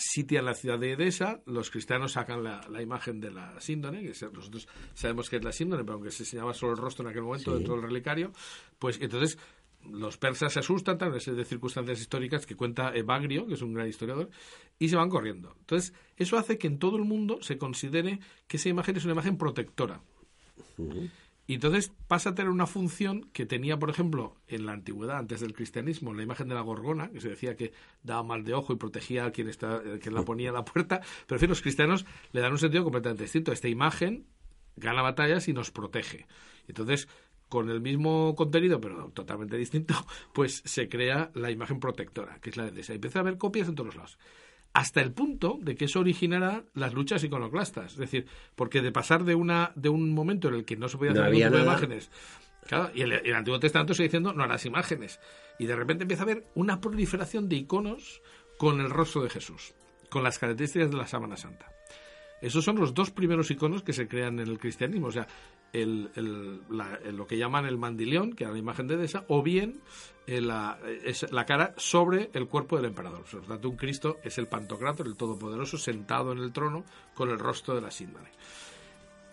sitian 0.00 0.44
la 0.44 0.54
ciudad 0.54 0.78
de 0.78 0.92
Edesa, 0.92 1.42
los 1.46 1.70
cristianos 1.70 2.12
sacan 2.12 2.42
la, 2.42 2.82
imagen 2.82 3.20
de 3.20 3.30
la 3.30 3.60
síndone, 3.60 4.00
que 4.00 4.08
nosotros 4.08 4.66
sabemos 4.94 5.30
que 5.30 5.36
es 5.36 5.44
la 5.44 5.52
síndone, 5.52 5.84
pero 5.84 5.94
aunque 5.94 6.10
se 6.10 6.22
enseñaba 6.22 6.54
solo 6.54 6.72
el 6.72 6.78
rostro 6.78 7.04
en 7.04 7.10
aquel 7.10 7.22
momento 7.22 7.54
dentro 7.54 7.74
del 7.74 7.84
relicario, 7.84 8.32
pues 8.78 8.98
entonces 9.00 9.38
los 9.88 10.18
persas 10.18 10.52
se 10.52 10.60
asustan, 10.60 10.98
tal 10.98 11.12
vez 11.12 11.24
de 11.24 11.44
circunstancias 11.44 12.00
históricas 12.00 12.46
que 12.46 12.56
cuenta 12.56 12.94
Evagrio, 12.94 13.46
que 13.46 13.54
es 13.54 13.62
un 13.62 13.72
gran 13.72 13.88
historiador, 13.88 14.30
y 14.78 14.88
se 14.88 14.96
van 14.96 15.08
corriendo. 15.08 15.54
Entonces, 15.60 15.94
eso 16.16 16.36
hace 16.36 16.58
que 16.58 16.66
en 16.66 16.78
todo 16.78 16.96
el 16.96 17.04
mundo 17.04 17.38
se 17.42 17.58
considere 17.58 18.20
que 18.46 18.56
esa 18.56 18.68
imagen 18.68 18.96
es 18.96 19.04
una 19.04 19.14
imagen 19.14 19.36
protectora. 19.38 20.02
Y 21.50 21.54
entonces 21.54 21.92
pasa 22.06 22.30
a 22.30 22.34
tener 22.36 22.48
una 22.48 22.68
función 22.68 23.28
que 23.32 23.44
tenía, 23.44 23.76
por 23.76 23.90
ejemplo, 23.90 24.36
en 24.46 24.66
la 24.66 24.72
antigüedad, 24.72 25.18
antes 25.18 25.40
del 25.40 25.52
cristianismo, 25.52 26.14
la 26.14 26.22
imagen 26.22 26.46
de 26.46 26.54
la 26.54 26.60
gorgona, 26.60 27.10
que 27.10 27.20
se 27.20 27.28
decía 27.28 27.56
que 27.56 27.72
daba 28.04 28.22
mal 28.22 28.44
de 28.44 28.54
ojo 28.54 28.72
y 28.72 28.76
protegía 28.76 29.24
a 29.24 29.32
quien, 29.32 29.48
está, 29.48 29.82
eh, 29.84 29.98
quien 30.00 30.14
la 30.14 30.22
ponía 30.22 30.50
a 30.50 30.52
la 30.52 30.64
puerta, 30.64 31.00
pero 31.26 31.38
en 31.38 31.40
fin, 31.40 31.48
los 31.48 31.60
cristianos 31.60 32.06
le 32.30 32.40
dan 32.40 32.52
un 32.52 32.58
sentido 32.58 32.84
completamente 32.84 33.24
distinto. 33.24 33.50
Esta 33.50 33.66
imagen 33.66 34.26
gana 34.76 35.02
batallas 35.02 35.48
y 35.48 35.52
nos 35.52 35.72
protege. 35.72 36.28
Entonces, 36.68 37.08
con 37.48 37.68
el 37.68 37.80
mismo 37.80 38.36
contenido, 38.36 38.80
pero 38.80 39.10
totalmente 39.10 39.56
distinto, 39.56 39.94
pues 40.32 40.62
se 40.64 40.88
crea 40.88 41.32
la 41.34 41.50
imagen 41.50 41.80
protectora, 41.80 42.38
que 42.40 42.50
es 42.50 42.56
la 42.56 42.70
de 42.70 42.80
esa. 42.80 42.94
Empieza 42.94 43.18
a 43.18 43.22
haber 43.22 43.38
copias 43.38 43.66
en 43.66 43.74
todos 43.74 43.88
los 43.88 43.96
lados 43.96 44.18
hasta 44.72 45.00
el 45.00 45.12
punto 45.12 45.58
de 45.60 45.74
que 45.74 45.86
eso 45.86 46.00
originará 46.00 46.64
las 46.74 46.94
luchas 46.94 47.24
iconoclastas. 47.24 47.92
Es 47.92 47.98
decir, 47.98 48.26
porque 48.54 48.82
de 48.82 48.92
pasar 48.92 49.24
de 49.24 49.34
una 49.34 49.72
de 49.74 49.88
un 49.88 50.12
momento 50.12 50.48
en 50.48 50.54
el 50.54 50.64
que 50.64 50.76
no 50.76 50.88
se 50.88 50.98
podía 50.98 51.12
hacer 51.12 51.32
ningún 51.32 51.60
imágenes, 51.60 52.10
claro, 52.66 52.90
y 52.94 53.02
el, 53.02 53.12
el, 53.12 53.34
Antiguo 53.34 53.58
Testamento 53.58 53.94
se 53.94 54.04
diciendo 54.04 54.32
no 54.32 54.44
a 54.44 54.46
las 54.46 54.66
imágenes, 54.66 55.20
y 55.58 55.66
de 55.66 55.76
repente 55.76 56.04
empieza 56.04 56.22
a 56.22 56.26
haber 56.26 56.46
una 56.54 56.80
proliferación 56.80 57.48
de 57.48 57.56
iconos 57.56 58.22
con 58.58 58.80
el 58.80 58.90
rostro 58.90 59.22
de 59.22 59.30
Jesús, 59.30 59.74
con 60.08 60.22
las 60.22 60.38
características 60.38 60.90
de 60.90 60.96
la 60.96 61.06
sábana 61.06 61.36
santa. 61.36 61.72
Esos 62.40 62.64
son 62.64 62.76
los 62.76 62.94
dos 62.94 63.10
primeros 63.10 63.50
iconos 63.50 63.82
que 63.82 63.92
se 63.92 64.08
crean 64.08 64.38
en 64.38 64.48
el 64.48 64.58
cristianismo. 64.58 65.08
O 65.08 65.12
sea, 65.12 65.26
el, 65.72 66.10
lo 66.66 67.26
que 67.26 67.36
llaman 67.36 67.66
el 67.66 67.78
mandileón, 67.78 68.32
que 68.32 68.44
era 68.44 68.52
la 68.52 68.58
imagen 68.58 68.86
de 68.86 68.96
Desa, 68.96 69.24
o 69.28 69.42
bien 69.42 69.80
eh, 70.26 70.40
la, 70.40 70.78
la 71.30 71.46
cara 71.46 71.74
sobre 71.76 72.30
el 72.32 72.46
cuerpo 72.46 72.76
del 72.76 72.86
emperador. 72.86 73.24
Por 73.24 73.42
lo 73.42 73.46
tanto, 73.46 73.68
un 73.68 73.76
Cristo 73.76 74.18
es 74.22 74.38
el 74.38 74.48
Pantocrator, 74.48 75.06
el 75.06 75.16
Todopoderoso, 75.16 75.78
sentado 75.78 76.32
en 76.32 76.38
el 76.38 76.52
trono 76.52 76.84
con 77.14 77.30
el 77.30 77.38
rostro 77.38 77.74
de 77.74 77.80
la 77.80 77.90
síndone. 77.90 78.30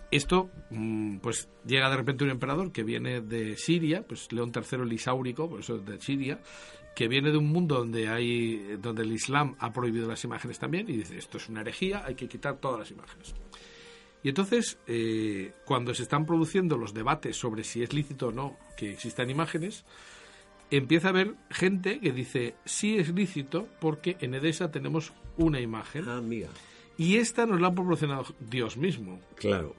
Esto, 0.10 0.50
mm, 0.70 1.18
pues 1.18 1.50
llega 1.66 1.90
de 1.90 1.98
repente 1.98 2.24
un 2.24 2.30
emperador 2.30 2.72
que 2.72 2.84
viene 2.84 3.20
de 3.22 3.58
Siria, 3.58 4.04
pues 4.08 4.32
León 4.32 4.52
III 4.56 4.84
el 4.84 4.94
Isáurico, 4.94 5.50
por 5.50 5.60
eso 5.60 5.76
es 5.76 5.86
de 5.86 6.00
Siria, 6.00 6.40
que 6.96 7.08
viene 7.08 7.30
de 7.30 7.38
un 7.38 7.48
mundo 7.50 7.76
donde 7.76 8.08
hay 8.08 8.78
donde 8.82 9.04
el 9.04 9.12
Islam 9.12 9.56
ha 9.60 9.72
prohibido 9.72 10.08
las 10.08 10.24
imágenes 10.24 10.58
también 10.58 10.90
y 10.90 10.94
dice 10.94 11.18
esto 11.18 11.38
es 11.38 11.48
una 11.48 11.62
herejía, 11.62 12.04
hay 12.04 12.16
que 12.16 12.28
quitar 12.28 12.58
todas 12.58 12.80
las 12.80 12.90
imágenes. 12.90 13.36
Y 14.28 14.30
entonces, 14.30 14.78
eh, 14.88 15.54
cuando 15.64 15.94
se 15.94 16.04
están 16.04 16.26
produciendo 16.26 16.76
los 16.76 16.94
debates 16.94 17.38
sobre 17.38 17.64
si 17.64 17.82
es 17.82 17.94
lícito 17.94 18.28
o 18.28 18.32
no 18.34 18.58
que 18.76 18.92
existan 18.92 19.30
imágenes, 19.30 19.86
empieza 20.70 21.08
a 21.08 21.12
haber 21.12 21.36
gente 21.50 22.02
que 22.02 22.12
dice, 22.12 22.56
sí 22.66 22.98
es 22.98 23.16
lícito 23.16 23.70
porque 23.80 24.18
en 24.20 24.34
Edesa 24.34 24.70
tenemos 24.70 25.14
una 25.38 25.62
imagen. 25.62 26.10
Ah, 26.10 26.22
y 26.98 27.16
esta 27.16 27.46
nos 27.46 27.62
la 27.62 27.70
ha 27.70 27.74
proporcionado 27.74 28.26
Dios 28.42 28.76
mismo. 28.76 29.22
Claro. 29.38 29.74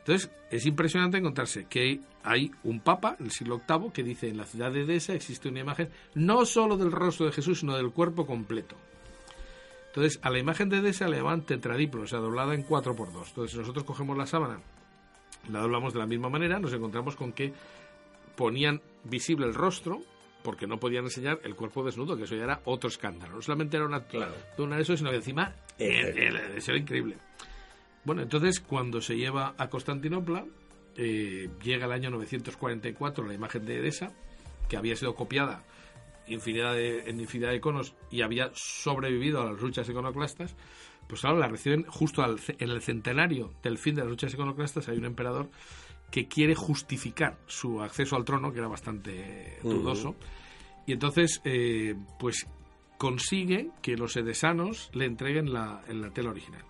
Entonces, 0.00 0.30
es 0.50 0.66
impresionante 0.66 1.16
encontrarse 1.16 1.64
que 1.64 2.02
hay 2.22 2.50
un 2.64 2.80
papa, 2.80 3.16
en 3.18 3.24
el 3.24 3.32
siglo 3.32 3.62
VIII, 3.66 3.90
que 3.90 4.02
dice 4.02 4.28
en 4.28 4.36
la 4.36 4.44
ciudad 4.44 4.70
de 4.70 4.82
Edesa 4.82 5.14
existe 5.14 5.48
una 5.48 5.60
imagen 5.60 5.88
no 6.14 6.44
solo 6.44 6.76
del 6.76 6.92
rostro 6.92 7.24
de 7.24 7.32
Jesús, 7.32 7.60
sino 7.60 7.74
del 7.74 7.90
cuerpo 7.92 8.26
completo. 8.26 8.76
Entonces, 9.88 10.20
a 10.22 10.30
la 10.30 10.38
imagen 10.38 10.68
de 10.68 10.80
Desa 10.80 11.08
le 11.08 11.16
llaman 11.16 11.42
tetradiplo, 11.42 12.02
o 12.02 12.06
sea, 12.06 12.18
doblada 12.20 12.54
en 12.54 12.62
4 12.62 12.94
por 12.94 13.12
2 13.12 13.28
Entonces, 13.28 13.58
nosotros 13.58 13.84
cogemos 13.84 14.16
la 14.16 14.26
sábana, 14.26 14.60
la 15.50 15.60
doblamos 15.60 15.92
de 15.92 15.98
la 15.98 16.06
misma 16.06 16.28
manera, 16.28 16.58
nos 16.58 16.72
encontramos 16.72 17.16
con 17.16 17.32
que 17.32 17.52
ponían 18.36 18.80
visible 19.04 19.46
el 19.46 19.54
rostro, 19.54 20.02
porque 20.42 20.66
no 20.66 20.78
podían 20.78 21.04
enseñar 21.04 21.40
el 21.42 21.56
cuerpo 21.56 21.84
desnudo, 21.84 22.16
que 22.16 22.24
eso 22.24 22.36
ya 22.36 22.44
era 22.44 22.60
otro 22.64 22.88
escándalo. 22.88 23.36
No 23.36 23.42
solamente 23.42 23.76
era 23.76 23.86
una, 23.86 24.04
claro. 24.04 24.32
de 24.56 24.80
eso, 24.80 24.96
sino 24.96 25.10
que 25.10 25.16
encima 25.16 25.54
eso 25.78 26.70
era 26.70 26.78
increíble. 26.78 27.16
Bueno, 28.04 28.22
entonces, 28.22 28.60
cuando 28.60 29.00
se 29.00 29.16
lleva 29.16 29.54
a 29.58 29.68
Constantinopla, 29.68 30.46
eh, 30.96 31.48
llega 31.62 31.86
el 31.86 31.92
año 31.92 32.10
944 32.10 33.26
la 33.26 33.34
imagen 33.34 33.66
de 33.66 33.78
Edesa, 33.78 34.12
que 34.68 34.76
había 34.76 34.96
sido 34.96 35.14
copiada 35.14 35.64
infinidad 36.28 36.74
de, 36.74 37.08
en 37.08 37.20
infinidad 37.20 37.50
de 37.50 37.56
iconos 37.56 37.94
y 38.10 38.22
había 38.22 38.50
sobrevivido 38.54 39.42
a 39.42 39.52
las 39.52 39.60
luchas 39.60 39.88
iconoclastas, 39.88 40.56
pues 41.08 41.24
ahora 41.24 41.40
la 41.40 41.48
reciben 41.48 41.84
justo 41.84 42.24
en 42.24 42.70
el 42.70 42.82
centenario 42.82 43.52
del 43.62 43.78
fin 43.78 43.94
de 43.94 44.02
las 44.02 44.10
luchas 44.10 44.34
iconoclastas. 44.34 44.88
Hay 44.88 44.98
un 44.98 45.06
emperador 45.06 45.50
que 46.10 46.28
quiere 46.28 46.54
justificar 46.54 47.38
su 47.46 47.82
acceso 47.82 48.16
al 48.16 48.24
trono, 48.24 48.52
que 48.52 48.58
era 48.58 48.68
bastante 48.68 49.58
dudoso, 49.62 50.16
y 50.86 50.92
entonces, 50.92 51.40
eh, 51.44 51.94
pues 52.18 52.46
consigue 52.96 53.70
que 53.82 53.96
los 53.96 54.16
edesanos 54.16 54.90
le 54.94 55.04
entreguen 55.04 55.52
la, 55.52 55.82
la 55.88 56.10
tela 56.10 56.30
original. 56.30 56.64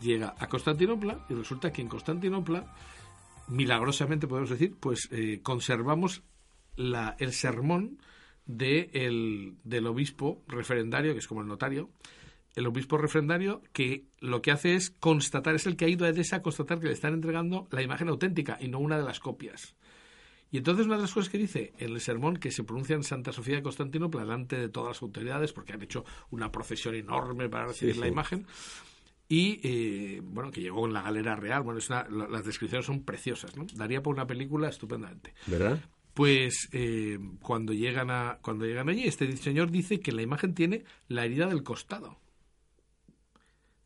llega 0.00 0.34
a 0.38 0.46
Constantinopla 0.48 1.26
y 1.28 1.34
resulta 1.34 1.72
que 1.72 1.82
en 1.82 1.88
Constantinopla, 1.88 2.74
milagrosamente 3.48 4.26
podemos 4.26 4.50
decir, 4.50 4.74
pues 4.78 5.08
eh, 5.10 5.40
conservamos 5.42 6.22
la, 6.76 7.16
el 7.18 7.32
sermón 7.32 7.98
de 8.46 8.90
el, 8.92 9.56
del 9.64 9.86
obispo 9.86 10.42
referendario, 10.48 11.12
que 11.12 11.18
es 11.18 11.26
como 11.26 11.40
el 11.40 11.46
notario, 11.46 11.90
el 12.54 12.66
obispo 12.66 12.98
refrendario 12.98 13.62
que 13.72 14.06
lo 14.20 14.42
que 14.42 14.52
hace 14.52 14.74
es 14.74 14.90
constatar, 14.90 15.54
es 15.54 15.66
el 15.66 15.76
que 15.76 15.86
ha 15.86 15.88
ido 15.88 16.06
a 16.06 16.08
Edesa 16.08 16.36
a 16.36 16.42
constatar 16.42 16.78
que 16.78 16.86
le 16.86 16.92
están 16.92 17.14
entregando 17.14 17.68
la 17.70 17.82
imagen 17.82 18.08
auténtica 18.08 18.58
y 18.60 18.68
no 18.68 18.78
una 18.78 18.98
de 18.98 19.04
las 19.04 19.20
copias. 19.20 19.74
Y 20.50 20.58
entonces 20.58 20.86
una 20.86 20.96
de 20.96 21.02
las 21.02 21.12
cosas 21.12 21.30
que 21.30 21.38
dice 21.38 21.72
en 21.78 21.92
el 21.92 22.00
sermón 22.00 22.36
que 22.36 22.52
se 22.52 22.62
pronuncia 22.62 22.94
en 22.94 23.02
Santa 23.02 23.32
Sofía 23.32 23.56
de 23.56 23.62
Constantinopla 23.62 24.20
delante 24.20 24.56
de 24.56 24.68
todas 24.68 24.90
las 24.90 25.02
autoridades, 25.02 25.52
porque 25.52 25.72
han 25.72 25.82
hecho 25.82 26.04
una 26.30 26.52
procesión 26.52 26.94
enorme 26.94 27.48
para 27.48 27.66
recibir 27.66 27.96
la 27.96 28.06
imagen, 28.06 28.46
y 29.28 29.58
eh, 29.64 30.20
bueno, 30.22 30.52
que 30.52 30.60
llegó 30.60 30.86
en 30.86 30.92
la 30.92 31.02
galera 31.02 31.34
real, 31.34 31.62
bueno, 31.62 31.78
es 31.78 31.88
las 31.90 32.44
descripciones 32.44 32.86
son 32.86 33.02
preciosas, 33.02 33.56
¿no? 33.56 33.66
Daría 33.74 34.02
por 34.02 34.14
una 34.14 34.26
película 34.26 34.68
estupendamente. 34.68 35.34
¿Verdad? 35.46 35.80
Pues 36.14 36.68
eh, 36.72 37.18
cuando 37.42 37.72
llegan 37.72 38.10
a 38.10 38.38
cuando 38.40 38.64
llegan 38.64 38.88
allí, 38.88 39.04
este 39.04 39.36
señor 39.36 39.70
dice 39.70 40.00
que 40.00 40.12
la 40.12 40.22
imagen 40.22 40.54
tiene 40.54 40.84
la 41.08 41.24
herida 41.24 41.46
del 41.46 41.64
costado. 41.64 42.18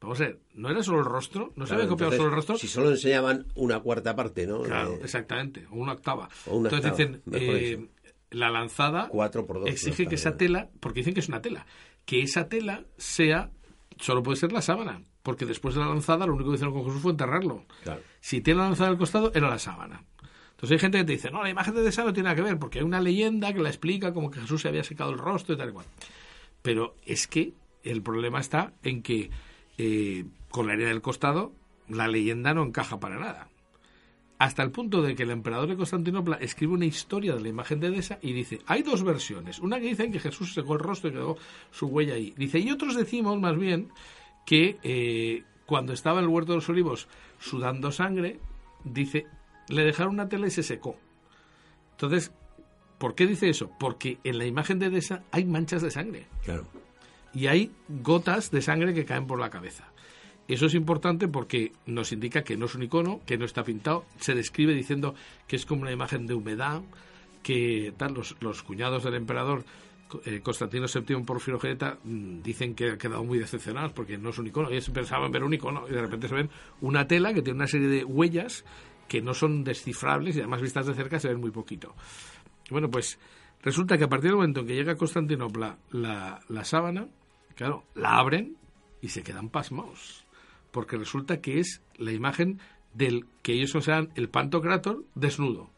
Vamos 0.01 0.21
a 0.21 0.25
ver, 0.25 0.39
¿no 0.55 0.71
era 0.71 0.83
solo 0.83 1.01
el 1.01 1.07
rostro? 1.07 1.53
¿No 1.57 1.67
se 1.67 1.75
había 1.75 1.89
copiado 1.89 2.13
solo 2.13 2.29
el 2.29 2.35
rostro? 2.35 2.57
Si 2.57 2.69
solo 2.69 2.91
enseñaban 2.91 3.47
una 3.57 3.81
cuarta 3.81 4.15
parte, 4.15 4.47
¿no? 4.47 4.63
Claro, 4.63 4.99
exactamente, 5.03 5.67
o 5.71 5.77
una 5.77 5.93
octava. 5.93 6.29
Entonces 6.47 6.85
dicen, 6.85 7.23
eh, 7.33 7.89
la 8.31 8.51
lanzada 8.51 9.09
Cuatro 9.09 9.45
por 9.47 9.61
dos, 9.61 9.69
exige 9.69 10.07
que 10.07 10.15
esa 10.15 10.37
tela, 10.37 10.71
porque 10.79 11.01
dicen 11.01 11.15
que 11.15 11.21
es 11.21 11.29
una 11.29 11.43
tela, 11.43 11.67
que 12.05 12.23
esa 12.23 12.49
tela 12.49 12.85
sea, 12.97 13.51
solo 13.99 14.23
puede 14.23 14.37
ser 14.37 14.53
la 14.53 14.63
sábana, 14.63 15.03
porque 15.23 15.47
después 15.47 15.75
de 15.75 15.81
la 15.81 15.89
lanzada 15.89 16.27
lo 16.27 16.35
único 16.35 16.51
que 16.51 16.55
hicieron 16.55 16.75
con 16.75 16.85
Jesús 16.85 17.03
fue 17.03 17.11
enterrarlo. 17.11 17.65
Si 18.21 18.41
tiene 18.41 18.61
la 18.61 18.67
lanzada 18.67 18.91
al 18.91 18.99
costado, 18.99 19.33
era 19.35 19.51
la 19.51 19.59
sábana. 19.59 20.05
Entonces 20.59 20.73
hay 20.73 20.79
gente 20.81 20.99
que 20.99 21.05
te 21.05 21.13
dice, 21.13 21.31
no, 21.31 21.41
la 21.41 21.51
imagen 21.51 21.73
de 21.73 21.89
esa 21.89 22.03
no 22.03 22.13
tiene 22.13 22.25
nada 22.25 22.35
que 22.35 22.43
ver, 22.43 22.59
porque 22.59 22.81
hay 22.81 22.85
una 22.85 23.01
leyenda 23.01 23.53
que 23.53 23.61
la 23.61 23.69
explica 23.69 24.13
como 24.13 24.29
que 24.29 24.41
Jesús 24.41 24.63
se 24.63 24.67
había 24.67 24.83
secado 24.83 25.13
el 25.13 25.19
rostro 25.19 25.55
y 25.55 25.57
tal 25.57 25.69
y 25.69 25.73
cual. 25.73 25.87
Pero 26.63 26.97
es 27.07 27.29
que 27.29 27.53
el 27.85 28.03
problema 28.03 28.41
está 28.41 28.73
en 28.83 29.03
que 29.03 29.31
eh, 29.79 30.25
con 30.51 30.67
la 30.67 30.73
herida 30.73 30.89
del 30.89 31.01
costado, 31.01 31.53
la 31.89 32.09
leyenda 32.09 32.55
no 32.55 32.65
encaja 32.65 32.99
para 32.99 33.21
nada. 33.21 33.51
Hasta 34.41 34.65
el 34.65 34.73
punto 34.73 35.01
de 35.01 35.15
que 35.15 35.23
el 35.23 35.31
emperador 35.31 35.69
de 35.69 35.77
Constantinopla 35.77 36.39
escribe 36.39 36.73
una 36.73 36.87
historia 36.87 37.37
de 37.37 37.41
la 37.41 37.49
imagen 37.51 37.79
de 37.79 37.87
Edesa 37.87 38.19
y 38.21 38.33
dice, 38.33 38.59
hay 38.67 38.83
dos 38.83 39.05
versiones. 39.05 39.61
Una 39.61 39.79
que 39.79 39.87
dice 39.87 40.11
que 40.11 40.19
Jesús 40.19 40.55
secó 40.55 40.75
el 40.75 40.81
rostro 40.81 41.11
y 41.11 41.13
quedó 41.13 41.37
su 41.71 41.87
huella 41.87 42.15
ahí. 42.15 42.35
Dice, 42.37 42.59
y 42.59 42.69
otros 42.73 42.97
decimos 42.97 43.39
más 43.39 43.57
bien 43.57 43.93
que 44.45 44.79
eh, 44.83 45.45
cuando 45.67 45.93
estaba 45.93 46.19
en 46.19 46.25
el 46.25 46.31
huerto 46.31 46.51
de 46.51 46.57
los 46.57 46.69
olivos 46.69 47.07
sudando 47.39 47.93
sangre, 47.93 48.41
dice, 48.83 49.27
le 49.69 49.85
dejaron 49.85 50.15
una 50.15 50.29
tela 50.29 50.47
y 50.47 50.51
se 50.51 50.63
secó. 50.63 50.97
Entonces, 51.93 52.33
¿por 52.99 53.15
qué 53.15 53.27
dice 53.27 53.49
eso? 53.49 53.71
Porque 53.79 54.19
en 54.25 54.39
la 54.39 54.47
imagen 54.47 54.79
de 54.79 54.87
Edesa 54.87 55.23
hay 55.31 55.45
manchas 55.45 55.83
de 55.83 55.91
sangre. 55.91 56.27
Claro 56.45 56.67
y 57.35 57.47
hay 57.47 57.71
gotas 57.89 58.51
de 58.51 58.63
sangre 58.63 58.95
que 58.95 59.05
caen 59.05 59.27
por 59.27 59.39
la 59.39 59.51
cabeza. 59.51 59.85
Eso 60.47 60.67
es 60.67 60.75
importante 60.75 61.29
porque 61.29 61.73
nos 61.87 62.13
indica 62.13 62.43
que 62.43 62.57
no 62.57 62.67
es 62.67 62.75
un 62.75 62.83
icono, 62.83 63.21
que 63.27 63.37
no 63.37 63.45
está 63.45 63.65
pintado. 63.65 64.07
Se 64.19 64.35
describe 64.35 64.73
diciendo 64.73 65.15
que 65.47 65.57
es 65.57 65.67
como 65.67 65.83
una 65.83 65.93
imagen 65.93 66.27
de 66.27 66.35
humedad, 66.35 66.83
que 67.43 67.93
tal, 67.97 68.15
los, 68.15 68.63
cuñados 68.63 69.05
del 69.05 69.15
emperador 69.15 69.65
eh, 70.25 70.41
Constantino 70.43 70.87
VII 70.93 71.23
Porfirogeneta 71.23 71.99
mm, 72.03 72.41
dicen 72.41 72.75
que 72.75 72.93
han 72.93 72.99
quedado 72.99 73.23
muy 73.25 73.39
decepcionados 73.39 73.93
porque 73.93 74.17
no 74.17 74.31
es 74.31 74.39
un 74.39 74.47
icono. 74.47 74.71
Ellos 74.71 74.89
pensaban 74.89 75.31
ver 75.31 75.45
un 75.45 75.53
icono 75.53 75.87
y 75.87 75.93
de 75.93 76.01
repente 76.01 76.29
se 76.29 76.35
ven 76.35 76.49
una 76.81 77.07
tela 77.07 77.35
que 77.35 77.43
tiene 77.43 77.59
una 77.59 77.67
serie 77.67 77.89
de 77.89 78.05
huellas 78.05 78.65
que 79.09 79.23
no 79.23 79.35
son 79.35 79.65
descifrables 79.65 80.37
y 80.37 80.41
además 80.41 80.61
vistas 80.61 80.87
de 80.87 80.95
cerca 80.95 81.19
se 81.19 81.29
ven 81.29 81.41
muy 81.41 81.51
poquito. 81.51 81.95
Bueno, 82.71 82.91
pues 82.91 83.19
resulta 83.63 83.97
que 83.97 84.05
a 84.05 84.09
partir 84.09 84.31
del 84.31 84.37
momento 84.37 84.61
en 84.61 84.67
que 84.67 84.75
llega 84.75 84.93
a 84.93 84.97
Constantinopla 84.97 85.79
la, 85.91 86.41
la 86.49 86.65
sábana, 86.65 87.09
Claro, 87.59 87.83
la 87.97 88.19
abren 88.19 88.57
y 89.03 89.09
se 89.09 89.25
quedan 89.25 89.49
pasmados, 89.49 90.25
porque 90.71 90.97
resulta 90.97 91.41
que 91.41 91.59
es 91.59 91.83
la 91.97 92.13
imagen 92.13 92.61
del 92.95 93.27
que 93.43 93.55
ellos 93.55 93.73
consideran 93.73 94.11
el 94.15 94.29
Pantocrator 94.29 95.05
desnudo. 95.17 95.69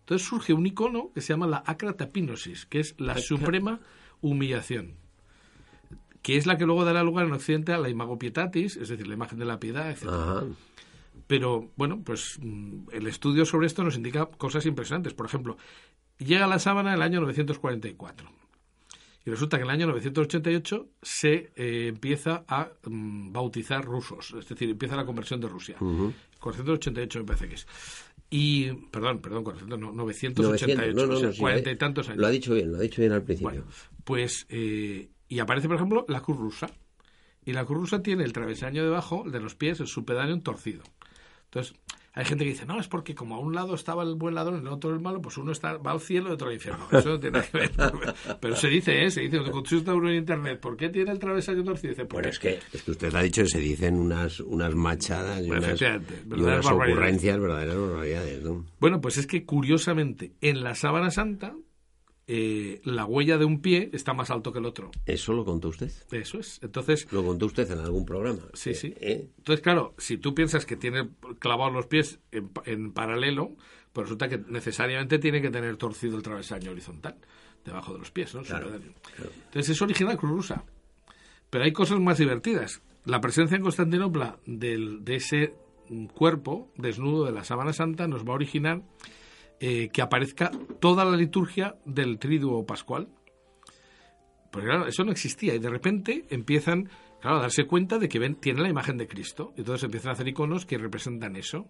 Entonces 0.00 0.28
surge 0.28 0.52
un 0.52 0.66
icono 0.66 1.10
que 1.14 1.22
se 1.22 1.32
llama 1.32 1.46
la 1.46 1.62
acratapinosis, 1.64 2.66
que 2.66 2.80
es 2.80 2.94
la 2.98 3.16
suprema 3.16 3.80
humillación, 4.20 4.96
que 6.20 6.36
es 6.36 6.44
la 6.44 6.58
que 6.58 6.66
luego 6.66 6.84
dará 6.84 7.02
lugar 7.02 7.24
en 7.28 7.32
Occidente 7.32 7.72
a 7.72 7.78
la 7.78 7.88
imagopietatis, 7.88 8.76
es 8.76 8.90
decir, 8.90 9.06
la 9.06 9.14
imagen 9.14 9.38
de 9.38 9.46
la 9.46 9.58
piedad, 9.58 9.90
etc. 9.90 10.04
Pero 11.26 11.72
bueno, 11.76 12.02
pues 12.04 12.38
mm, 12.40 12.88
el 12.92 13.06
estudio 13.06 13.44
sobre 13.46 13.66
esto 13.66 13.82
nos 13.82 13.96
indica 13.96 14.26
cosas 14.26 14.66
impresionantes. 14.66 15.14
Por 15.14 15.26
ejemplo, 15.26 15.56
llega 16.18 16.46
la 16.46 16.58
sábana 16.58 16.90
en 16.90 16.96
el 16.96 17.02
año 17.02 17.20
944 17.20 18.30
y 19.26 19.30
resulta 19.30 19.56
que 19.56 19.62
en 19.62 19.70
el 19.70 19.74
año 19.74 19.86
988 19.86 20.88
se 21.00 21.50
eh, 21.56 21.86
empieza 21.88 22.44
a 22.46 22.70
mm, 22.84 23.32
bautizar 23.32 23.84
rusos, 23.84 24.34
es 24.38 24.48
decir, 24.48 24.68
empieza 24.68 24.96
la 24.96 25.06
conversión 25.06 25.40
de 25.40 25.48
Rusia. 25.48 25.76
488 25.78 27.18
me 27.20 27.24
parece 27.24 27.48
que 27.48 27.54
es. 27.54 27.66
Y, 28.28 28.72
perdón, 28.90 29.20
perdón, 29.20 29.44
988, 29.44 31.12
o 31.12 31.16
sea, 31.16 31.32
cuarenta 31.38 31.70
y 31.70 31.76
tantos 31.76 32.08
años. 32.08 32.20
Lo 32.20 32.26
ha 32.26 32.30
dicho 32.30 32.52
bien, 32.52 32.72
lo 32.72 32.78
ha 32.78 32.80
dicho 32.80 33.00
bien 33.00 33.12
al 33.12 33.22
principio. 33.22 33.62
Bueno, 33.62 33.66
pues, 34.04 34.46
eh, 34.50 35.08
y 35.28 35.38
aparece, 35.38 35.68
por 35.68 35.76
ejemplo, 35.76 36.04
la 36.08 36.20
cruz 36.20 36.38
rusa. 36.38 36.70
Y 37.46 37.52
la 37.52 37.64
cruz 37.64 37.78
rusa 37.78 38.02
tiene 38.02 38.24
el 38.24 38.32
travesaño 38.32 38.82
debajo, 38.82 39.24
de 39.30 39.40
los 39.40 39.54
pies, 39.54 39.80
el 39.80 39.86
supedáneo 39.86 40.38
torcido. 40.40 40.82
Entonces, 41.54 41.76
hay 42.14 42.24
gente 42.24 42.44
que 42.44 42.50
dice, 42.50 42.66
no, 42.66 42.80
es 42.80 42.88
porque 42.88 43.14
como 43.14 43.36
a 43.36 43.38
un 43.38 43.54
lado 43.54 43.74
estaba 43.74 44.02
el 44.02 44.14
buen 44.14 44.34
ladrón 44.34 44.58
y 44.58 44.66
el 44.66 44.72
otro 44.72 44.90
el 44.90 45.00
malo, 45.00 45.20
pues 45.20 45.36
uno 45.36 45.52
está, 45.52 45.76
va 45.76 45.92
al 45.92 46.00
cielo 46.00 46.30
y 46.30 46.32
otro 46.32 46.48
al 46.48 46.54
infierno. 46.54 46.86
Eso 46.90 47.10
no 47.10 47.20
tiene 47.20 47.42
que 47.42 47.58
ver. 47.58 47.70
Pero 48.40 48.56
se 48.56 48.68
dice, 48.68 49.04
¿eh? 49.04 49.10
Se 49.10 49.20
dice, 49.20 49.38
cuando 49.38 49.52
consulta 49.52 49.94
uno 49.94 50.10
en 50.10 50.16
internet, 50.16 50.60
¿por 50.60 50.76
qué 50.76 50.88
tiene 50.88 51.12
el 51.12 51.18
travesaño 51.18 51.62
torcido? 51.62 51.90
Dice, 51.90 52.04
bueno, 52.04 52.28
es 52.28 52.38
que, 52.38 52.60
es 52.72 52.82
que 52.82 52.90
usted 52.90 53.14
ha 53.14 53.22
dicho, 53.22 53.44
se 53.46 53.58
dicen 53.58 53.96
unas, 53.96 54.40
unas 54.40 54.74
machadas 54.74 55.44
y 55.44 55.50
unas, 55.50 55.80
unas 56.26 56.66
ocurrencias 56.66 57.38
verdaderas 57.38 57.76
barbaridades. 57.76 58.42
¿no? 58.42 58.64
Bueno, 58.80 59.00
pues 59.00 59.16
es 59.16 59.26
que 59.26 59.44
curiosamente, 59.44 60.32
en 60.40 60.62
la 60.62 60.74
sábana 60.74 61.10
santa 61.10 61.54
eh, 62.26 62.80
la 62.84 63.04
huella 63.04 63.36
de 63.36 63.44
un 63.44 63.60
pie 63.60 63.90
está 63.92 64.14
más 64.14 64.30
alto 64.30 64.52
que 64.52 64.58
el 64.58 64.64
otro. 64.64 64.90
¿Eso 65.04 65.34
lo 65.34 65.44
contó 65.44 65.68
usted? 65.68 65.92
Eso 66.10 66.38
es. 66.38 66.58
Entonces. 66.62 67.06
¿Lo 67.12 67.24
contó 67.24 67.46
usted 67.46 67.70
en 67.70 67.80
algún 67.80 68.06
programa? 68.06 68.40
Sí, 68.54 68.74
sí. 68.74 68.94
¿Eh? 69.00 69.28
Entonces, 69.38 69.62
claro, 69.62 69.94
si 69.98 70.16
tú 70.16 70.34
piensas 70.34 70.64
que 70.64 70.76
tiene 70.76 71.10
clavados 71.38 71.74
los 71.74 71.86
pies 71.86 72.20
en, 72.32 72.92
paralelo, 72.92 73.52
pues 73.92 74.06
resulta 74.06 74.28
que 74.28 74.38
necesariamente 74.38 75.18
tiene 75.18 75.42
que 75.42 75.50
tener 75.50 75.76
torcido 75.76 76.16
el 76.16 76.22
travesaño 76.22 76.70
horizontal 76.70 77.16
debajo 77.64 77.92
de 77.92 77.98
los 77.98 78.10
pies, 78.10 78.34
¿no? 78.34 78.40
Entonces, 78.40 79.68
es 79.68 79.82
original 79.82 80.16
Cruz 80.16 80.32
Rusa. 80.32 80.64
Pero 81.50 81.64
hay 81.64 81.72
cosas 81.72 82.00
más 82.00 82.18
divertidas. 82.18 82.82
La 83.04 83.20
presencia 83.20 83.56
en 83.56 83.62
Constantinopla 83.62 84.38
del, 84.46 85.04
de 85.04 85.16
ese 85.16 85.54
cuerpo 86.14 86.70
desnudo 86.76 87.26
de 87.26 87.32
la 87.32 87.44
sábana 87.44 87.74
santa 87.74 88.08
nos 88.08 88.24
va 88.24 88.32
a 88.32 88.36
originar 88.36 88.82
eh, 89.60 89.88
que 89.88 90.02
aparezca 90.02 90.50
toda 90.80 91.04
la 91.04 91.16
liturgia 91.16 91.76
del 91.84 92.18
triduo 92.18 92.66
pascual. 92.66 93.08
Porque 94.50 94.68
claro, 94.68 94.86
eso 94.86 95.04
no 95.04 95.12
existía 95.12 95.54
y 95.54 95.58
de 95.58 95.70
repente 95.70 96.26
empiezan 96.30 96.88
claro, 97.20 97.38
a 97.38 97.42
darse 97.42 97.66
cuenta 97.66 97.98
de 97.98 98.08
que 98.08 98.18
ven, 98.18 98.36
tienen 98.36 98.62
la 98.62 98.68
imagen 98.68 98.96
de 98.96 99.08
Cristo. 99.08 99.52
Y 99.56 99.60
entonces 99.60 99.84
empiezan 99.84 100.10
a 100.10 100.12
hacer 100.12 100.28
iconos 100.28 100.66
que 100.66 100.78
representan 100.78 101.36
eso. 101.36 101.68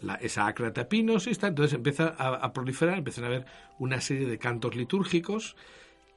La, 0.00 0.14
esa 0.16 0.46
acratapinos, 0.46 1.26
está, 1.26 1.46
entonces 1.48 1.74
empieza 1.74 2.08
a, 2.08 2.34
a, 2.34 2.52
proliferar, 2.52 2.98
empiezan 2.98 3.24
a 3.24 3.28
haber 3.28 3.46
una 3.78 4.00
serie 4.00 4.26
de 4.26 4.38
cantos 4.38 4.74
litúrgicos 4.74 5.56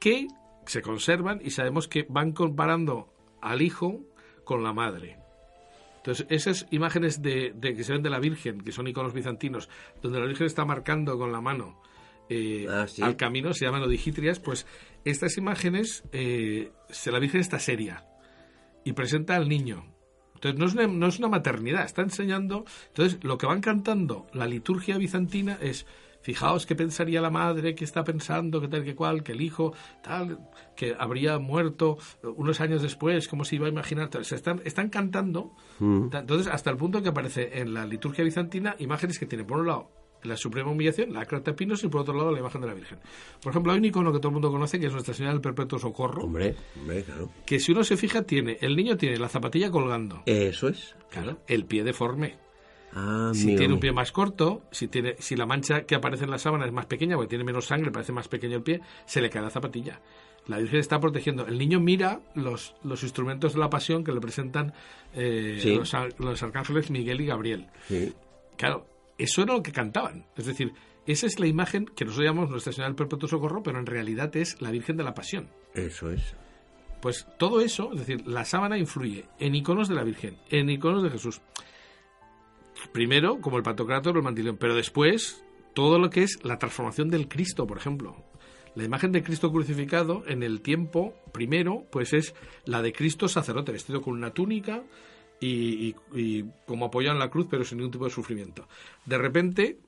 que 0.00 0.26
se 0.66 0.82
conservan 0.82 1.40
y 1.42 1.50
sabemos 1.50 1.86
que 1.86 2.04
van 2.08 2.32
comparando 2.32 3.12
al 3.40 3.62
hijo 3.62 4.00
con 4.44 4.64
la 4.64 4.72
madre. 4.72 5.25
Entonces, 6.06 6.26
esas 6.30 6.68
imágenes 6.70 7.20
de, 7.20 7.52
que 7.60 7.82
se 7.82 7.92
ven 7.92 8.02
de 8.02 8.10
la 8.10 8.20
Virgen, 8.20 8.60
que 8.60 8.70
son 8.70 8.86
iconos 8.86 9.12
bizantinos, 9.12 9.68
donde 10.00 10.20
la 10.20 10.26
Virgen 10.26 10.46
está 10.46 10.64
marcando 10.64 11.18
con 11.18 11.32
la 11.32 11.40
mano 11.40 11.82
eh, 12.28 12.68
ah, 12.70 12.86
al 13.02 13.16
camino, 13.16 13.52
se 13.52 13.64
llaman 13.64 13.82
odigitrias, 13.82 14.38
pues 14.38 14.68
estas 15.04 15.36
imágenes, 15.36 16.04
eh, 16.12 16.70
la 17.06 17.18
Virgen 17.18 17.40
está 17.40 17.58
seria 17.58 18.04
y 18.84 18.92
presenta 18.92 19.34
al 19.34 19.48
niño. 19.48 19.84
Entonces, 20.34 20.60
no 20.60 20.66
es, 20.66 20.74
una, 20.74 20.86
no 20.86 21.08
es 21.08 21.18
una 21.18 21.26
maternidad, 21.26 21.84
está 21.84 22.02
enseñando. 22.02 22.66
Entonces, 22.86 23.18
lo 23.24 23.36
que 23.36 23.46
van 23.46 23.60
cantando 23.60 24.28
la 24.32 24.46
liturgia 24.46 24.98
bizantina 24.98 25.58
es 25.60 25.86
Fijaos 26.26 26.66
qué 26.66 26.74
pensaría 26.74 27.20
la 27.20 27.30
madre, 27.30 27.76
que 27.76 27.84
está 27.84 28.02
pensando, 28.02 28.60
que 28.60 28.66
tal, 28.66 28.82
que 28.82 28.96
cual, 28.96 29.22
que 29.22 29.30
el 29.30 29.40
hijo, 29.40 29.74
tal, 30.02 30.40
que 30.74 30.92
habría 30.98 31.38
muerto 31.38 31.98
unos 32.34 32.60
años 32.60 32.82
después, 32.82 33.28
cómo 33.28 33.44
se 33.44 33.54
iba 33.54 33.68
a 33.68 33.70
imaginar. 33.70 34.10
Se 34.24 34.34
están, 34.34 34.60
están 34.64 34.88
cantando, 34.88 35.54
mm. 35.78 36.08
entonces 36.12 36.48
hasta 36.48 36.68
el 36.70 36.78
punto 36.78 37.00
que 37.00 37.10
aparece 37.10 37.60
en 37.60 37.72
la 37.72 37.86
liturgia 37.86 38.24
bizantina 38.24 38.74
imágenes 38.80 39.20
que 39.20 39.26
tienen, 39.26 39.46
por 39.46 39.60
un 39.60 39.68
lado, 39.68 39.88
la 40.24 40.36
suprema 40.36 40.72
humillación, 40.72 41.12
la 41.12 41.20
acra 41.20 41.44
tapinos 41.44 41.84
y 41.84 41.88
por 41.88 42.00
otro 42.00 42.14
lado 42.14 42.32
la 42.32 42.40
imagen 42.40 42.60
de 42.60 42.66
la 42.66 42.74
Virgen. 42.74 42.98
Por 43.40 43.50
ejemplo, 43.50 43.70
hay 43.70 43.78
un 43.78 43.84
icono 43.84 44.12
que 44.12 44.18
todo 44.18 44.30
el 44.30 44.32
mundo 44.32 44.50
conoce 44.50 44.80
que 44.80 44.86
es 44.86 44.92
Nuestra 44.92 45.14
Señora 45.14 45.32
del 45.32 45.40
Perpetuo 45.40 45.78
Socorro. 45.78 46.24
Hombre, 46.24 46.56
hombre, 46.76 47.04
claro. 47.04 47.30
Que 47.46 47.60
si 47.60 47.70
uno 47.70 47.84
se 47.84 47.96
fija, 47.96 48.22
tiene, 48.22 48.58
el 48.60 48.74
niño 48.74 48.96
tiene 48.96 49.16
la 49.16 49.28
zapatilla 49.28 49.70
colgando. 49.70 50.24
Eso 50.26 50.66
es. 50.66 50.96
Claro, 51.08 51.38
el 51.46 51.66
pie 51.66 51.84
deforme. 51.84 52.45
Ah, 52.94 53.32
Si 53.34 53.46
mío, 53.48 53.58
tiene 53.58 53.74
un 53.74 53.80
pie 53.80 53.92
más 53.92 54.10
corto, 54.12 54.62
si 54.70 54.88
tiene, 54.88 55.16
si 55.18 55.36
la 55.36 55.44
mancha 55.46 55.82
que 55.82 55.94
aparece 55.94 56.24
en 56.24 56.30
la 56.30 56.38
sábana 56.38 56.64
es 56.66 56.72
más 56.72 56.86
pequeña, 56.86 57.16
porque 57.16 57.28
tiene 57.28 57.44
menos 57.44 57.66
sangre, 57.66 57.90
parece 57.90 58.12
más 58.12 58.28
pequeño 58.28 58.56
el 58.56 58.62
pie, 58.62 58.80
se 59.04 59.20
le 59.20 59.28
cae 59.30 59.42
la 59.42 59.50
zapatilla. 59.50 60.00
La 60.46 60.58
Virgen 60.58 60.78
está 60.78 61.00
protegiendo. 61.00 61.46
El 61.46 61.58
niño 61.58 61.80
mira 61.80 62.20
los, 62.34 62.74
los 62.84 63.02
instrumentos 63.02 63.54
de 63.54 63.58
la 63.58 63.68
pasión 63.68 64.04
que 64.04 64.12
le 64.12 64.20
presentan 64.20 64.72
eh, 65.12 65.58
Sí. 65.60 65.74
los, 65.74 65.92
ar- 65.92 66.14
los 66.18 66.42
arcángeles 66.42 66.90
Miguel 66.90 67.20
y 67.20 67.26
Gabriel. 67.26 67.66
Sí. 67.88 68.14
Claro, 68.56 68.86
eso 69.18 69.42
era 69.42 69.54
lo 69.54 69.62
que 69.62 69.72
cantaban. 69.72 70.24
Es 70.36 70.46
decir, 70.46 70.72
esa 71.06 71.26
es 71.26 71.40
la 71.40 71.48
imagen 71.48 71.84
que 71.86 72.04
nosotros 72.04 72.26
llamamos 72.26 72.50
Nuestra 72.50 72.72
Señora 72.72 72.88
del 72.90 72.96
Perpetuo 72.96 73.28
Socorro, 73.28 73.62
pero 73.62 73.78
en 73.80 73.86
realidad 73.86 74.34
es 74.36 74.60
la 74.62 74.70
Virgen 74.70 74.96
de 74.96 75.04
la 75.04 75.14
Pasión. 75.14 75.48
Eso 75.74 76.10
es. 76.12 76.34
Pues 77.02 77.26
todo 77.38 77.60
eso, 77.60 77.90
es 77.92 77.98
decir, 78.06 78.26
la 78.26 78.44
sábana 78.44 78.78
influye 78.78 79.26
en 79.40 79.54
iconos 79.54 79.88
de 79.88 79.94
la 79.96 80.04
Virgen, 80.04 80.38
en 80.48 80.70
iconos 80.70 81.02
de 81.02 81.10
Jesús. 81.10 81.40
Primero, 82.92 83.40
como 83.40 83.56
el 83.56 83.62
pantocrátor 83.62 84.14
o 84.14 84.18
el 84.18 84.24
mantilón, 84.24 84.56
pero 84.56 84.74
después 84.74 85.42
todo 85.74 85.98
lo 85.98 86.08
que 86.10 86.22
es 86.22 86.38
la 86.44 86.58
transformación 86.58 87.10
del 87.10 87.28
Cristo, 87.28 87.66
por 87.66 87.76
ejemplo. 87.78 88.16
La 88.74 88.84
imagen 88.84 89.12
de 89.12 89.22
Cristo 89.22 89.50
crucificado 89.52 90.22
en 90.26 90.42
el 90.42 90.60
tiempo 90.60 91.14
primero, 91.32 91.84
pues 91.90 92.12
es 92.12 92.34
la 92.64 92.82
de 92.82 92.92
Cristo 92.92 93.28
sacerdote, 93.28 93.72
vestido 93.72 94.02
con 94.02 94.14
una 94.14 94.30
túnica 94.32 94.82
y, 95.40 95.48
y- 95.88 95.96
y 96.14 96.44
como 96.66 96.86
apoyado 96.86 97.14
en 97.14 97.20
la 97.20 97.30
cruz, 97.30 97.46
pero 97.50 97.64
sin 97.64 97.78
ningún 97.78 97.92
tipo 97.92 98.04
de 98.04 98.10
sufrimiento. 98.10 98.66
De 99.06 99.18
repente, 99.18 99.78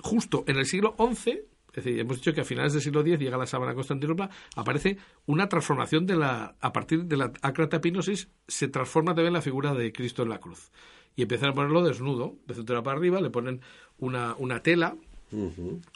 justo 0.00 0.44
en 0.46 0.56
el 0.56 0.66
siglo 0.66 0.94
XI, 0.98 1.40
es 1.78 1.84
decir, 1.84 1.98
hemos 2.00 2.16
dicho 2.18 2.32
que 2.32 2.40
a 2.42 2.44
finales 2.44 2.72
del 2.72 2.82
siglo 2.82 3.00
X 3.00 3.18
llega 3.18 3.36
la 3.36 3.46
sábana 3.46 3.72
a 3.72 3.74
Constantinopla, 3.74 4.30
aparece 4.56 4.98
una 5.26 5.48
transformación 5.48 6.06
de 6.06 6.16
la, 6.16 6.54
a 6.60 6.72
partir 6.72 7.04
de 7.04 7.16
la 7.16 7.32
acratapinosis, 7.42 8.28
se 8.46 8.68
transforma 8.68 9.14
también 9.14 9.32
la 9.32 9.42
figura 9.42 9.74
de 9.74 9.92
Cristo 9.92 10.22
en 10.22 10.28
la 10.30 10.38
cruz. 10.38 10.70
Y 11.16 11.22
empiezan 11.22 11.50
a 11.50 11.54
ponerlo 11.54 11.82
desnudo, 11.82 12.36
de 12.46 12.54
cintura 12.54 12.82
para 12.82 12.96
arriba, 12.98 13.20
le 13.20 13.30
ponen 13.30 13.60
una, 13.98 14.34
una 14.38 14.62
tela 14.62 14.96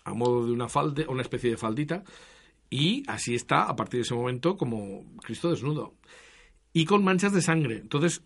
a 0.05 0.13
modo 0.15 0.45
de 0.47 0.53
una 0.53 0.69
falde, 0.69 1.07
una 1.09 1.23
especie 1.23 1.51
de 1.51 1.57
faldita, 1.57 2.03
y 2.69 3.03
así 3.07 3.35
está 3.35 3.65
a 3.65 3.77
partir 3.77 3.99
de 3.99 4.03
ese 4.03 4.15
momento 4.15 4.57
como 4.57 5.05
Cristo 5.23 5.51
desnudo. 5.51 5.95
Y 6.73 6.85
con 6.87 7.05
manchas 7.05 7.33
de 7.33 7.41
sangre. 7.43 7.77
Entonces, 7.77 8.23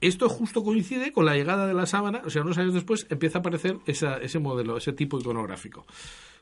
esto 0.00 0.28
justo 0.28 0.64
coincide 0.64 1.12
con 1.12 1.26
la 1.26 1.36
llegada 1.36 1.66
de 1.66 1.74
la 1.74 1.86
sábana, 1.86 2.22
o 2.24 2.30
sea, 2.30 2.42
unos 2.42 2.58
años 2.58 2.74
después 2.74 3.06
empieza 3.10 3.38
a 3.38 3.40
aparecer 3.40 3.78
esa- 3.86 4.16
ese 4.16 4.38
modelo, 4.40 4.76
ese 4.76 4.92
tipo 4.92 5.20
iconográfico. 5.20 5.86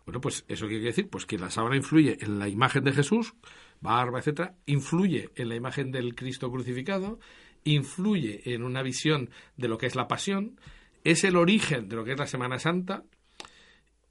Bueno, 0.04 0.21
pues 0.21 0.45
eso 0.49 0.66
qué 0.66 0.75
quiere 0.75 0.87
decir, 0.87 1.09
pues 1.09 1.26
que 1.26 1.38
la 1.38 1.50
sábana 1.50 1.76
influye 1.76 2.19
en 2.21 2.38
la 2.38 2.49
imagen 2.49 2.85
de 2.85 2.92
Jesús, 2.92 3.35
barba, 3.80 4.19
etcétera, 4.19 4.54
influye 4.66 5.30
en 5.37 5.49
la 5.49 5.57
imagen 5.57 5.92
del 5.92 6.14
Cristo 6.14 6.50
crucificado, 6.50 7.21
influye 7.64 8.42
en 8.54 8.62
una 8.62 8.83
visión 8.83 9.30
de 9.57 9.69
lo 9.69 9.78
que 9.78 9.87
es 9.87 9.95
la 9.95 10.09
pasión, 10.09 10.59
es 11.04 11.25
el 11.25 11.37
origen 11.37 11.88
de 11.88 11.97
lo 11.97 12.04
que 12.04 12.12
es 12.12 12.19
la 12.19 12.26
Semana 12.26 12.59
Santa, 12.59 13.04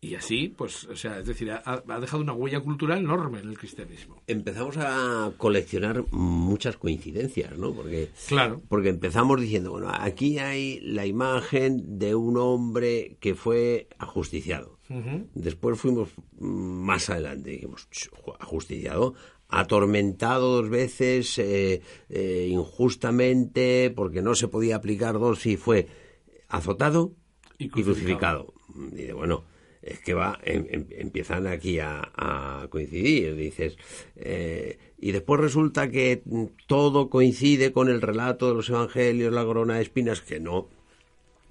y 0.02 0.16
así, 0.16 0.48
pues, 0.48 0.86
o 0.86 0.96
sea, 0.96 1.20
es 1.20 1.26
decir, 1.26 1.52
ha, 1.52 1.62
ha 1.66 2.00
dejado 2.00 2.24
una 2.24 2.32
huella 2.32 2.62
cultural 2.62 3.00
enorme 3.00 3.42
en 3.42 3.50
el 3.50 3.58
cristianismo. 3.58 4.22
Empezamos 4.28 4.78
a 4.78 5.34
coleccionar 5.36 6.06
muchas 6.12 6.78
coincidencias, 6.78 7.58
¿no? 7.58 7.74
Porque 7.74 8.10
Claro. 8.30 8.62
Porque 8.70 8.90
empezamos 8.90 9.42
diciendo, 9.42 9.72
bueno, 9.72 9.92
aquí 9.92 10.40
hay 10.40 10.80
la 10.80 11.06
imagen 11.06 12.00
de 12.00 12.16
un 12.16 12.38
hombre 12.38 13.18
que 13.20 13.36
fue 13.36 13.90
ajusticiado. 13.98 14.79
Después 15.36 15.80
fuimos 15.80 16.10
mm, 16.40 16.46
más 16.48 17.10
adelante, 17.12 17.52
dijimos, 17.52 17.88
"Ch, 17.92 18.10
jo, 18.12 18.36
ajusticiado, 18.40 19.14
atormentado 19.48 20.56
dos 20.62 20.70
veces 20.70 21.38
eh, 21.38 21.82
eh, 22.10 22.48
injustamente 22.50 23.92
porque 23.96 24.22
no 24.22 24.36
se 24.36 24.48
podía 24.48 24.76
aplicar 24.78 25.20
dos 25.20 25.46
y 25.46 25.58
fue 25.58 25.88
azotado 26.48 27.14
Y 27.58 27.66
y 27.66 27.70
crucificado. 27.70 28.48
crucificado. 28.48 28.94
Y 28.98 29.04
de, 29.08 29.14
bueno, 29.14 29.44
es 29.82 30.00
que 30.00 30.14
va, 30.14 30.40
em- 30.44 30.66
em- 30.70 30.88
empiezan 30.92 31.48
aquí 31.48 31.80
a, 31.80 32.12
a 32.16 32.68
coincidir, 32.70 33.36
dices. 33.36 33.78
eh, 34.16 34.78
y 34.98 35.12
después 35.12 35.40
resulta 35.40 35.90
que 35.90 36.22
todo 36.68 37.10
coincide 37.10 37.72
con 37.72 37.90
el 37.90 38.02
relato 38.02 38.50
de 38.50 38.56
los 38.56 38.70
evangelios, 38.70 39.32
la 39.34 39.46
corona 39.46 39.76
de 39.76 39.84
espinas, 39.84 40.22
que 40.22 40.40
no, 40.40 40.68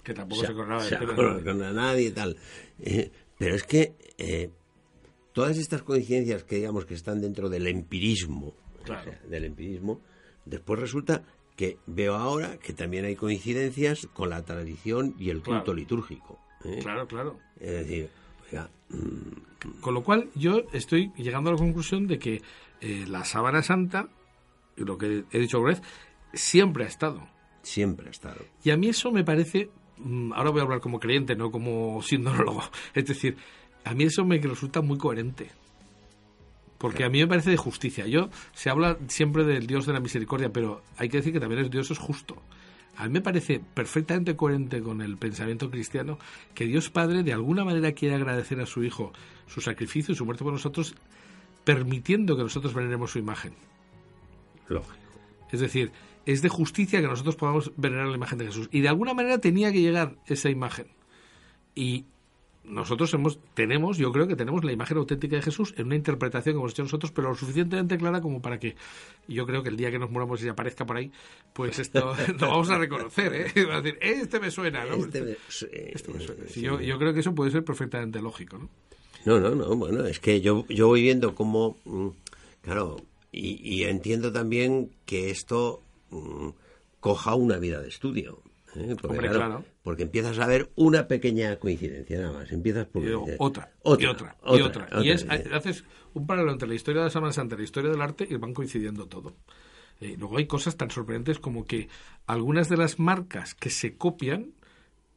Que 0.05 0.13
tampoco 0.15 0.41
se, 0.43 0.49
se 0.49 0.55
coronaba 0.55 0.83
de 0.83 0.89
se 0.89 0.97
pelo, 0.99 1.13
acuerda 1.13 1.35
¿no? 1.39 1.45
con 1.45 1.63
a 1.63 1.73
nadie 1.73 2.09
y 2.09 2.11
tal. 2.11 2.37
Eh, 2.81 3.11
pero 3.39 3.55
es 3.55 3.63
que 3.65 3.95
eh, 4.19 4.51
todas 5.33 5.57
estas 5.59 5.83
coincidencias 5.83 6.45
que 6.45 6.57
digamos 6.57 6.85
que 6.87 6.95
están 6.95 7.21
dentro 7.21 7.49
del 7.49 7.67
empirismo, 7.67 8.49
o 8.81 8.83
Claro. 8.85 9.05
sea, 9.05 9.21
del 9.29 9.45
empirismo, 9.45 10.01
después 10.45 10.79
resulta 10.81 11.23
que 11.57 11.79
veo 11.87 12.15
ahora 12.15 12.59
que 12.59 12.73
también 12.73 13.05
hay 13.05 13.17
coincidencias 13.17 14.07
con 14.13 14.31
la 14.31 14.43
tradición 14.45 15.15
y 15.19 15.31
el 15.31 15.39
culto 15.43 15.65
Claro. 15.65 15.75
litúrgico. 15.75 16.39
¿eh? 16.65 16.79
Claro, 16.81 17.07
claro. 17.07 17.39
Es 17.61 17.71
decir, 17.71 18.09
oiga, 18.51 18.71
mm, 18.91 19.81
Con 19.81 19.95
lo 19.95 20.05
cual, 20.05 20.31
yo 20.37 20.63
estoy 20.73 21.11
llegando 21.17 21.51
a 21.51 21.55
la 21.55 21.59
conclusión 21.59 22.07
de 22.07 22.19
que 22.21 22.43
eh, 22.81 23.05
la 23.09 23.25
sábana 23.25 23.61
santa, 23.65 24.09
lo 24.77 24.97
que 24.97 25.25
he 25.33 25.39
dicho 25.41 25.57
alguna 25.57 25.75
vez, 25.75 25.83
siempre 26.33 26.85
ha 26.85 26.87
estado. 26.87 27.29
siempre 27.63 28.07
ha 28.07 28.11
estado. 28.11 28.41
Y 28.65 28.71
a 28.71 28.77
mí 28.77 28.89
eso 28.89 29.11
me 29.11 29.25
parece, 29.25 29.69
ahora 30.35 30.51
voy 30.51 30.61
a 30.61 30.65
hablar 30.65 30.81
como 30.81 31.01
creyente, 31.01 31.37
no 31.37 31.51
como 31.51 32.03
sindonólogo, 32.03 32.63
es 32.95 33.07
decir, 33.07 33.37
a 33.85 33.95
mí 33.95 34.05
eso 34.05 34.25
me 34.25 34.39
resulta 34.39 34.81
muy 34.81 34.99
coherente. 34.99 35.51
Porque 36.79 37.05
a 37.05 37.09
mí 37.09 37.19
me 37.19 37.27
parece 37.27 37.51
de 37.51 37.57
justicia. 37.57 38.07
Yo 38.07 38.31
se 38.53 38.71
habla 38.71 38.99
siempre 39.09 39.45
del 39.45 39.67
Dios 39.67 39.85
de 39.85 39.93
la 39.93 40.01
misericordia, 40.01 40.53
pero 40.53 40.83
hay 40.97 41.09
que 41.09 41.17
decir 41.17 41.33
que 41.33 41.41
también 41.41 41.63
es 41.63 41.71
Dios 41.71 41.91
es 41.91 41.99
justo. 41.99 42.41
A 42.97 43.05
mí 43.05 43.11
me 43.11 43.21
parece 43.21 43.61
perfectamente 43.75 44.37
coherente 44.37 44.81
con 44.81 45.03
el 45.03 45.17
pensamiento 45.17 45.71
cristiano 45.71 46.19
que 46.55 46.67
Dios 46.67 46.91
Padre 46.91 47.25
de 47.25 47.33
alguna 47.33 47.65
manera 47.65 47.93
quiere 47.93 48.15
agradecer 48.15 48.61
a 48.61 48.67
su 48.67 48.85
Hijo 48.85 49.13
su 49.47 49.61
sacrificio 49.61 50.13
y 50.13 50.17
su 50.17 50.25
muerte 50.25 50.45
por 50.45 50.53
nosotros, 50.53 50.95
permitiendo 51.65 52.37
que 52.37 52.43
nosotros 52.43 52.75
veneremos 52.75 53.11
su 53.13 53.19
imagen. 53.19 53.55
Lógico. 54.69 54.95
Es 55.51 55.61
decir, 55.61 55.91
es 56.29 56.43
de 56.43 56.49
justicia 56.51 57.01
que 57.01 57.07
nosotros 57.07 57.37
podamos 57.37 57.73
venerar 57.77 58.07
la 58.09 58.17
imagen 58.17 58.39
de 58.39 58.47
Jesús. 58.47 58.69
Y 58.71 58.81
de 58.83 58.89
alguna 58.89 59.15
manera 59.15 59.39
tenía 59.39 59.73
que 59.73 59.81
llegar 59.81 60.17
esa 60.27 60.51
imagen. 60.51 60.87
Y 61.75 62.05
nosotros 62.65 63.15
hemos, 63.15 63.39
tenemos, 63.55 63.97
yo 63.97 64.13
creo 64.13 64.29
que 64.29 64.37
tenemos 64.37 64.63
la 64.63 64.73
imagen 64.73 64.99
auténtica 64.99 65.37
de 65.37 65.43
Jesús 65.43 65.73
en 65.79 65.87
una 65.87 65.97
interpretación 65.97 66.55
que 66.55 66.59
hemos 66.59 66.73
hecho 66.73 66.83
nosotros, 66.83 67.13
pero 67.13 67.31
lo 67.31 67.35
suficientemente 67.35 67.97
clara 67.97 68.21
como 68.21 68.43
para 68.43 68.59
que 68.61 68.77
yo 69.27 69.47
creo 69.47 69.63
que 69.63 69.71
el 69.71 69.77
día 69.79 69.91
que 69.91 69.99
nos 69.99 70.11
muramos 70.11 70.43
y 70.45 70.49
aparezca 70.49 70.85
por 70.85 70.99
ahí, 70.99 71.11
pues 71.55 71.79
esto 71.79 72.15
lo 72.39 72.47
vamos 72.49 72.69
a 72.69 72.77
reconocer, 72.77 73.33
¿eh? 73.57 73.65
Va 73.65 73.77
a 73.77 73.81
decir, 73.81 73.99
este 74.03 74.39
me 74.39 74.51
suena, 74.51 74.85
¿no? 74.85 74.97
Este 74.97 75.23
me- 75.23 75.31
eh, 75.31 75.93
Este 75.95 76.13
me 76.13 76.21
suena. 76.21 76.45
eh, 76.45 76.49
Sí, 76.51 76.61
yo, 76.61 76.79
yo 76.79 76.99
creo 76.99 77.15
que 77.15 77.21
eso 77.21 77.35
puede 77.35 77.51
ser 77.53 77.65
perfectamente 77.65 78.21
lógico, 78.21 78.59
¿no? 78.59 78.69
No, 79.25 79.41
no, 79.41 79.55
no, 79.55 79.75
bueno, 79.77 80.05
es 80.05 80.21
que 80.21 80.43
yo, 80.43 80.67
yo 80.69 80.89
voy 80.89 81.01
viendo 81.03 81.35
cómo, 81.35 81.79
mm, 81.87 82.09
claro, 82.61 82.97
y, 83.33 83.61
y 83.67 83.85
entiendo 83.85 84.31
también 84.31 84.91
que 85.07 85.31
esto 85.31 85.83
mm, 86.11 86.49
coja 87.01 87.35
una 87.35 87.59
vida 87.59 87.81
de 87.81 87.89
estudio. 87.89 88.43
¿eh? 88.77 88.97
Porque, 89.01 89.17
Hombre, 89.17 89.31
claro. 89.31 89.65
porque 89.83 90.03
empiezas 90.05 90.39
a 90.39 90.47
ver 90.47 90.71
una 90.77 91.09
pequeña 91.09 91.57
coincidencia, 91.57 92.21
nada 92.21 92.33
más. 92.33 92.53
Empiezas 92.53 92.87
por 92.87 93.03
Y 93.03 93.07
luego 93.07 93.27
otra, 93.39 93.73
otra, 93.83 94.05
y 94.05 94.09
otra, 94.09 94.37
y 94.45 94.61
otra, 94.61 94.85
otra. 94.85 95.05
Y 95.05 95.11
es, 95.11 95.27
haces 95.29 95.85
un 96.15 96.27
paralelo 96.27 96.53
entre 96.53 96.69
la 96.69 96.75
historia 96.75 97.01
de 97.01 97.07
la 97.07 97.11
Semana 97.11 97.33
Santa 97.33 97.55
y 97.55 97.59
la 97.59 97.65
historia 97.65 97.91
del 97.91 98.01
arte 98.01 98.27
y 98.29 98.35
van 98.37 98.55
coincidiendo 98.55 99.07
todo. 99.07 99.35
Eh, 100.01 100.17
luego 100.19 100.39
hay 100.39 100.47
cosas 100.47 100.77
tan 100.77 100.91
sorprendentes 100.91 101.39
como 101.39 101.65
que 101.65 101.89
algunas 102.27 102.69
de 102.69 102.77
las 102.77 102.99
marcas 102.99 103.55
que 103.55 103.71
se 103.71 103.97
copian 103.97 104.53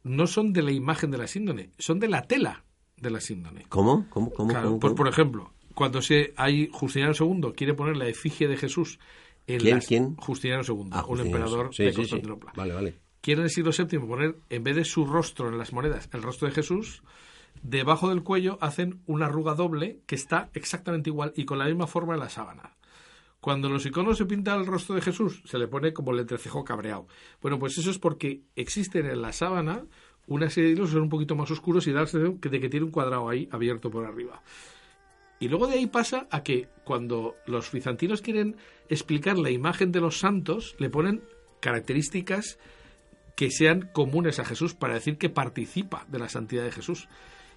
no 0.02 0.26
son 0.26 0.52
de 0.52 0.62
la 0.62 0.72
imagen 0.72 1.10
de 1.10 1.18
la 1.18 1.26
síndone, 1.28 1.70
son 1.78 2.00
de 2.00 2.08
la 2.08 2.22
tela 2.22 2.64
de 2.96 3.10
la 3.10 3.20
síndone. 3.20 3.66
¿Cómo? 3.68 4.06
¿Cómo? 4.10 4.30
¿Cómo? 4.30 4.48
Claro, 4.50 4.68
cómo, 4.68 4.80
pues 4.80 4.90
cómo? 4.92 4.96
por 4.96 5.08
ejemplo, 5.08 5.52
cuando 5.74 6.02
se 6.02 6.34
hay 6.36 6.68
Justiniano 6.72 7.14
II 7.18 7.52
quiere 7.54 7.74
poner 7.74 7.96
la 7.96 8.08
efigie 8.08 8.48
de 8.48 8.56
Jesús 8.56 8.98
en 9.46 9.58
¿Quién, 9.60 9.74
las- 9.76 9.86
quién? 9.86 10.16
Justiniano 10.16 10.62
II, 10.66 10.88
Ah, 10.92 11.04
un 11.08 11.20
emperador 11.20 11.74
sí, 11.74 11.84
de 11.84 11.90
sí, 11.90 11.94
sí. 11.94 12.00
Constantinopla 12.02 12.52
Vale, 12.56 12.74
vale. 12.74 12.94
quiere 13.20 13.40
en 13.40 13.44
el 13.46 13.50
siglo 13.50 13.70
VII 13.76 13.98
poner, 14.00 14.36
en 14.50 14.64
vez 14.64 14.76
de 14.76 14.84
su 14.84 15.04
rostro 15.06 15.48
en 15.48 15.58
las 15.58 15.72
monedas, 15.72 16.08
el 16.12 16.22
rostro 16.22 16.48
de 16.48 16.54
Jesús, 16.54 17.02
debajo 17.62 18.08
del 18.08 18.22
cuello 18.22 18.58
hacen 18.60 19.00
una 19.06 19.26
arruga 19.26 19.54
doble 19.54 20.00
que 20.06 20.14
está 20.14 20.48
exactamente 20.54 21.10
igual 21.10 21.32
y 21.36 21.44
con 21.44 21.58
la 21.58 21.66
misma 21.66 21.86
forma 21.86 22.14
en 22.14 22.20
la 22.20 22.28
sábana. 22.28 22.76
Cuando 23.40 23.66
en 23.66 23.74
los 23.74 23.84
iconos 23.86 24.18
se 24.18 24.24
pinta 24.26 24.54
el 24.54 24.66
rostro 24.66 24.94
de 24.94 25.00
Jesús, 25.00 25.42
se 25.44 25.58
le 25.58 25.66
pone 25.66 25.92
como 25.92 26.12
el 26.12 26.20
entrecejo 26.20 26.62
cabreado. 26.64 27.08
Bueno, 27.40 27.58
pues 27.58 27.76
eso 27.76 27.90
es 27.90 27.98
porque 27.98 28.42
existen 28.54 29.06
en 29.06 29.20
la 29.20 29.32
sábana 29.32 29.84
una 30.28 30.48
serie 30.48 30.68
de 30.70 30.76
hilos 30.76 30.88
que 30.90 30.92
son 30.94 31.02
un 31.02 31.08
poquito 31.08 31.34
más 31.34 31.50
oscuros 31.50 31.84
y 31.88 31.92
da 31.92 32.02
la 32.02 32.06
sensación 32.06 32.38
de 32.40 32.60
que 32.60 32.68
tiene 32.68 32.86
un 32.86 32.92
cuadrado 32.92 33.28
ahí 33.28 33.48
abierto 33.50 33.90
por 33.90 34.04
arriba. 34.06 34.40
Y 35.42 35.48
luego 35.48 35.66
de 35.66 35.74
ahí 35.74 35.88
pasa 35.88 36.28
a 36.30 36.44
que 36.44 36.68
cuando 36.84 37.34
los 37.46 37.72
bizantinos 37.72 38.22
quieren 38.22 38.54
explicar 38.88 39.36
la 39.36 39.50
imagen 39.50 39.90
de 39.90 40.00
los 40.00 40.20
santos, 40.20 40.76
le 40.78 40.88
ponen 40.88 41.24
características 41.58 42.60
que 43.34 43.50
sean 43.50 43.90
comunes 43.92 44.38
a 44.38 44.44
Jesús 44.44 44.74
para 44.74 44.94
decir 44.94 45.18
que 45.18 45.30
participa 45.30 46.06
de 46.06 46.20
la 46.20 46.28
santidad 46.28 46.62
de 46.62 46.70
Jesús. 46.70 47.08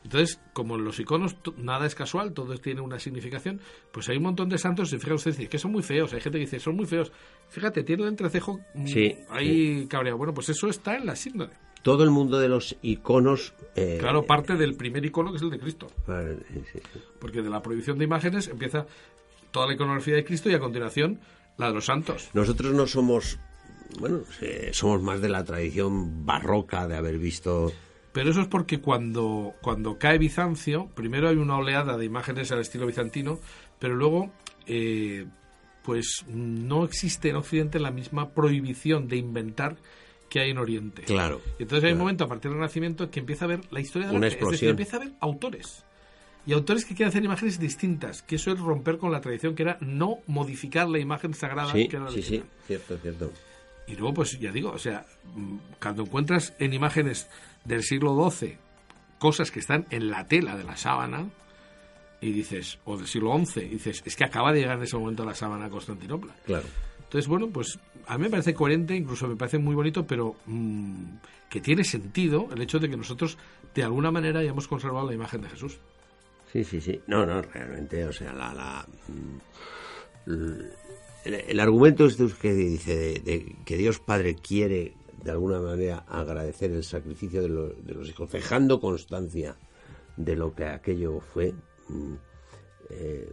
Entonces, 0.04 0.42
como 0.54 0.78
en 0.78 0.84
los 0.84 1.00
iconos 1.00 1.36
nada 1.58 1.86
es 1.86 1.94
casual, 1.94 2.34
todo 2.34 2.58
tiene 2.58 2.82
una 2.82 2.98
significación, 2.98 3.62
pues 3.92 4.10
hay 4.10 4.18
un 4.18 4.24
montón 4.24 4.50
de 4.50 4.58
santos, 4.58 4.92
y 4.92 4.98
fíjate 4.98 5.30
usted, 5.30 5.48
que 5.48 5.60
son 5.60 5.72
muy 5.72 5.84
feos. 5.84 6.12
Hay 6.14 6.22
gente 6.22 6.40
que 6.40 6.46
dice, 6.46 6.60
son 6.60 6.76
muy 6.76 6.88
feos. 6.88 7.12
Fíjate, 7.50 7.84
tiene 7.84 8.02
el 8.02 8.10
entrecejo 8.10 8.62
mm, 8.74 8.88
ahí 9.30 9.86
cabreado. 9.88 10.18
Bueno, 10.18 10.34
pues 10.34 10.50
eso 10.50 10.70
está 10.70 10.96
en 10.96 11.06
la 11.06 11.16
síndrome. 11.16 11.54
Todo 11.86 12.04
el 12.04 12.10
mundo 12.10 12.40
de 12.40 12.50
los 12.50 12.76
iconos. 12.82 13.54
Eh, 13.76 13.98
claro, 14.00 14.26
parte 14.26 14.56
del 14.56 14.74
primer 14.74 15.06
icono 15.06 15.30
que 15.30 15.38
es 15.38 15.44
el 15.44 15.52
de 15.52 15.60
Cristo. 15.60 15.86
Porque 17.20 17.44
de 17.44 17.50
la 17.52 17.62
prohibición 17.62 18.00
de 18.00 18.06
imágenes 18.06 18.48
empieza 18.48 18.88
toda 19.52 19.68
la 19.68 19.76
iconografía 19.76 20.16
de 20.16 20.26
Cristo 20.26 20.50
y 20.50 20.56
a 20.56 20.60
continuación 20.60 21.20
la 21.60 21.68
de 21.68 21.76
los 21.76 21.86
santos. 21.86 22.32
Nosotros 22.34 22.74
no 22.74 22.88
somos. 22.88 23.38
Bueno, 24.00 24.22
somos 24.72 25.04
más 25.04 25.22
de 25.22 25.30
la 25.30 25.44
tradición 25.44 26.26
barroca 26.26 26.88
de 26.88 26.98
haber 26.98 27.20
visto 27.20 27.72
pero 28.14 28.32
eso 28.32 28.40
es 28.40 28.48
porque 28.48 28.80
cuando, 28.80 29.56
cuando 29.62 30.00
cae 30.00 30.18
Bizancio, 30.18 30.88
primero 30.96 31.28
hay 31.28 31.36
una 31.36 31.58
oleada 31.58 31.98
de 31.98 32.06
imágenes 32.06 32.50
al 32.54 32.62
estilo 32.62 32.88
bizantino, 32.88 33.40
pero 33.78 33.94
luego 33.94 34.32
eh, 34.68 35.26
pues 35.84 36.24
no 36.30 36.86
existe 36.86 37.30
en 37.30 37.36
Occidente 37.36 37.78
la 37.78 37.92
misma 37.92 38.30
prohibición 38.30 39.10
de 39.10 39.18
inventar 39.18 39.76
que 40.30 40.40
hay 40.40 40.52
en 40.52 40.58
Oriente. 40.58 41.04
Claro. 41.04 41.42
Y 41.60 41.64
entonces 41.64 41.86
hay 41.86 41.94
un 41.94 42.00
momento 42.00 42.26
a 42.26 42.28
partir 42.28 42.52
del 42.52 42.60
Renacimiento 42.60 43.10
que 43.10 43.20
empieza 43.20 43.46
a 43.46 43.48
ver 43.48 43.62
la 43.72 43.80
historia 43.80 44.08
de 44.10 44.20
la 44.20 44.28
Es 44.28 44.40
decir, 44.40 44.70
empieza 44.70 44.98
a 44.98 45.02
haber 45.02 45.14
autores. 45.20 45.84
Y 46.48 46.54
autores 46.54 46.86
que 46.86 46.94
quieren 46.94 47.10
hacer 47.10 47.24
imágenes 47.24 47.60
distintas, 47.60 48.22
que 48.22 48.36
eso 48.36 48.52
es 48.52 48.60
romper 48.60 48.98
con 48.98 49.12
la 49.12 49.20
tradición 49.20 49.56
que 49.56 49.64
era 49.64 49.78
no 49.82 50.20
modificar 50.28 50.88
la 50.88 51.00
imagen 51.00 51.34
sagrada 51.34 51.72
sí, 51.72 51.88
que 51.88 51.98
era 51.98 52.12
Sí, 52.12 52.22
sí, 52.22 52.44
cierto, 52.68 52.98
cierto. 52.98 53.32
Y 53.88 53.96
luego, 53.96 54.16
pues 54.16 54.40
ya 54.40 54.52
digo, 54.52 54.72
o 54.72 54.78
sea, 54.78 55.06
cuando 55.82 56.04
encuentras 56.04 56.54
en 56.60 56.74
imágenes 56.74 57.28
del 57.64 57.84
siglo 57.84 58.30
XII 58.30 58.58
cosas 59.20 59.52
que 59.52 59.60
están 59.60 59.86
en 59.90 60.10
la 60.10 60.28
tela 60.28 60.56
de 60.56 60.64
la 60.64 60.78
sábana 60.78 61.30
y 62.22 62.32
dices, 62.32 62.80
o 62.86 62.98
del 62.98 63.08
siglo 63.08 63.38
XI, 63.38 63.62
y 63.62 63.70
dices, 63.70 64.04
es 64.06 64.16
que 64.16 64.24
acaba 64.24 64.52
de 64.52 64.62
llegar 64.62 64.78
en 64.78 64.84
ese 64.84 64.98
momento 64.98 65.26
la 65.26 65.36
sábana 65.36 65.66
a 65.66 65.70
Constantinopla. 65.70 66.36
Claro. 66.46 66.66
Entonces, 67.16 67.30
bueno, 67.30 67.48
pues 67.48 67.80
a 68.08 68.18
mí 68.18 68.26
me 68.26 68.30
parece 68.30 68.54
coherente, 68.54 68.94
incluso 68.94 69.26
me 69.26 69.38
parece 69.38 69.58
muy 69.58 69.74
bonito, 69.74 70.06
pero 70.06 70.36
mm, 70.48 71.14
que 71.50 71.62
tiene 71.62 71.86
sentido 71.86 72.50
el 72.54 72.62
hecho 72.62 72.78
de 72.78 72.90
que 72.90 72.98
nosotros 72.98 73.38
de 73.74 73.84
alguna 73.84 74.12
manera 74.12 74.42
hayamos 74.42 74.68
conservado 74.68 75.08
la 75.08 75.14
imagen 75.14 75.40
de 75.40 75.48
Jesús. 75.48 75.80
Sí, 76.52 76.66
sí, 76.66 76.82
sí. 76.82 77.00
No, 77.08 77.26
no, 77.26 77.42
realmente, 77.42 78.04
o 78.04 78.12
sea, 78.12 78.34
la... 78.34 78.54
la 78.54 78.86
mm, 80.28 80.60
el, 81.24 81.60
argumento 81.62 82.06
este 82.06 82.28
que 82.42 82.54
dice 82.54 83.22
de, 83.24 83.56
que 83.64 83.78
Dios 83.78 84.00
Padre 84.00 84.36
quiere 84.36 84.96
de 85.24 85.32
alguna 85.32 85.62
manera 85.62 86.04
agradecer 86.10 86.72
el 86.72 86.84
sacrificio 86.84 87.42
de, 87.42 87.48
los 87.48 88.10
hijos, 88.10 88.30
dejando 88.30 88.82
constancia 88.82 89.56
de 90.18 90.36
lo 90.36 90.54
que 90.54 90.66
aquello 90.66 91.22
fue. 91.22 91.54
Mm, 91.88 92.16
eh, 92.90 93.30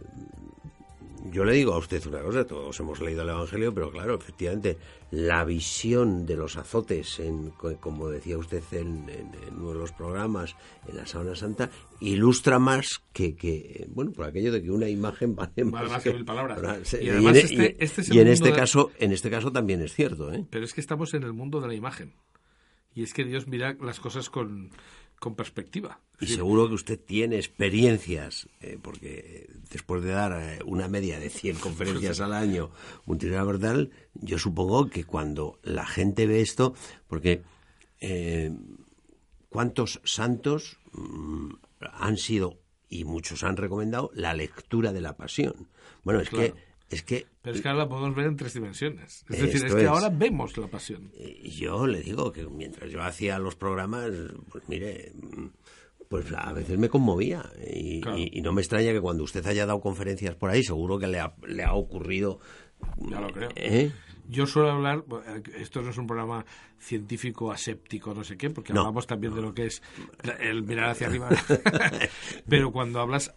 yo 1.31 1.45
le 1.45 1.53
digo 1.53 1.73
a 1.73 1.77
usted 1.77 2.05
una 2.05 2.21
cosa, 2.21 2.45
todos 2.45 2.77
hemos 2.79 2.99
leído 3.01 3.21
el 3.21 3.29
Evangelio, 3.29 3.73
pero 3.73 3.91
claro, 3.91 4.15
efectivamente, 4.15 4.77
la 5.11 5.45
visión 5.45 6.25
de 6.25 6.35
los 6.35 6.57
azotes, 6.57 7.19
en, 7.19 7.51
como 7.79 8.09
decía 8.09 8.37
usted 8.37 8.63
en, 8.71 9.05
uno 9.51 9.73
de 9.73 9.79
los 9.79 9.91
programas, 9.91 10.55
en 10.87 10.97
la 10.97 11.05
Sábana 11.05 11.35
Santa, 11.35 11.69
ilustra 12.01 12.59
más 12.59 13.03
que, 13.13 13.87
bueno, 13.89 14.11
por 14.11 14.25
aquello 14.25 14.51
de 14.51 14.61
que 14.61 14.71
una 14.71 14.89
imagen 14.89 15.35
vale 15.35 15.63
más, 15.63 16.03
que, 16.03 16.13
mil 16.13 16.25
palabras. 16.25 16.93
Y, 16.93 17.09
en, 17.09 17.35
este, 17.35 17.83
este 17.83 18.19
en 18.19 18.27
este 18.27 18.51
caso, 18.51 18.91
en 18.99 19.13
este 19.13 19.29
caso 19.29 19.51
también 19.51 19.81
es 19.81 19.93
cierto. 19.93 20.33
¿eh? 20.33 20.45
Pero 20.49 20.65
es 20.65 20.73
que 20.73 20.81
estamos 20.81 21.13
en 21.13 21.23
el 21.23 21.33
mundo 21.33 21.61
de 21.61 21.67
la 21.67 21.73
imagen. 21.73 22.13
Y 22.95 23.03
es 23.03 23.13
que 23.13 23.23
Dios 23.23 23.47
mira 23.47 23.75
las 23.81 23.99
cosas 23.99 24.29
con, 24.29 24.69
con 25.23 25.35
perspectiva. 25.35 26.01
Y 26.19 26.27
seguro 26.27 26.67
que 26.67 26.73
usted 26.73 26.99
tiene 26.99 27.37
experiencias, 27.37 28.49
eh, 28.59 28.77
porque 28.81 29.49
después 29.71 30.03
de 30.03 30.11
dar 30.11 30.33
eh, 30.33 30.59
una 30.65 30.89
media 30.89 31.17
de 31.17 31.29
100 31.29 31.59
conferencias 31.59 32.19
al 32.19 32.33
año 32.33 32.71
verdad 33.45 33.87
yo 34.15 34.37
supongo 34.37 34.89
que 34.89 35.05
cuando 35.05 35.59
la 35.63 35.85
gente 35.85 36.27
ve 36.27 36.41
esto, 36.41 36.73
porque 37.07 37.41
eh, 38.01 38.51
¿cuántos 39.47 40.01
santos 40.03 40.77
mm, 40.91 41.53
han 41.79 42.17
sido, 42.17 42.59
y 42.89 43.05
muchos 43.05 43.45
han 43.45 43.55
recomendado, 43.55 44.11
la 44.13 44.33
lectura 44.33 44.91
de 44.91 44.99
la 44.99 45.15
pasión? 45.15 45.69
Bueno, 46.03 46.19
es 46.19 46.29
que 46.29 46.53
es 46.89 47.03
que, 47.03 47.25
Pero 47.41 47.55
es 47.55 47.61
que 47.61 47.67
ahora 47.67 47.83
la 47.83 47.89
podemos 47.89 48.15
ver 48.15 48.27
en 48.27 48.35
tres 48.35 48.53
dimensiones. 48.53 49.25
Es 49.29 49.41
decir, 49.41 49.65
es 49.65 49.73
que 49.73 49.87
ahora 49.87 50.09
vemos 50.09 50.57
la 50.57 50.67
pasión. 50.67 51.11
Y 51.17 51.49
yo 51.51 51.87
le 51.87 52.01
digo 52.01 52.31
que 52.31 52.45
mientras 52.45 52.91
yo 52.91 53.01
hacía 53.01 53.39
los 53.39 53.55
programas, 53.55 54.11
pues 54.51 54.67
mire, 54.67 55.11
pues 56.07 56.31
a 56.37 56.53
veces 56.53 56.77
me 56.77 56.89
conmovía. 56.89 57.43
Y, 57.65 58.01
no 58.41 58.53
me 58.53 58.61
extraña 58.61 58.91
que 58.91 59.01
cuando 59.01 59.23
usted 59.23 59.45
haya 59.47 59.65
dado 59.65 59.81
conferencias 59.81 60.35
por 60.35 60.51
ahí, 60.51 60.63
seguro 60.63 60.99
que 60.99 61.07
le 61.07 61.19
ha, 61.19 61.33
le 61.47 61.63
ha 61.63 61.73
ocurrido. 61.73 62.39
Ya 63.09 63.19
lo 63.19 63.29
creo. 63.29 63.49
¿Eh? 63.55 63.91
Yo 64.27 64.45
suelo 64.45 64.71
hablar, 64.71 65.03
esto 65.57 65.81
no 65.81 65.89
es 65.89 65.97
un 65.97 66.07
programa 66.07 66.45
científico 66.79 67.51
aséptico, 67.51 68.13
no 68.13 68.23
sé 68.23 68.37
qué, 68.37 68.49
porque 68.49 68.71
hablamos 68.71 69.05
también 69.07 69.33
de 69.33 69.41
lo 69.41 69.53
que 69.53 69.65
es 69.65 69.81
el 70.39 70.63
mirar 70.63 70.91
hacia 70.91 71.07
arriba. 71.09 71.29
Pero 72.47 72.71
cuando 72.71 72.99
hablas 72.99 73.33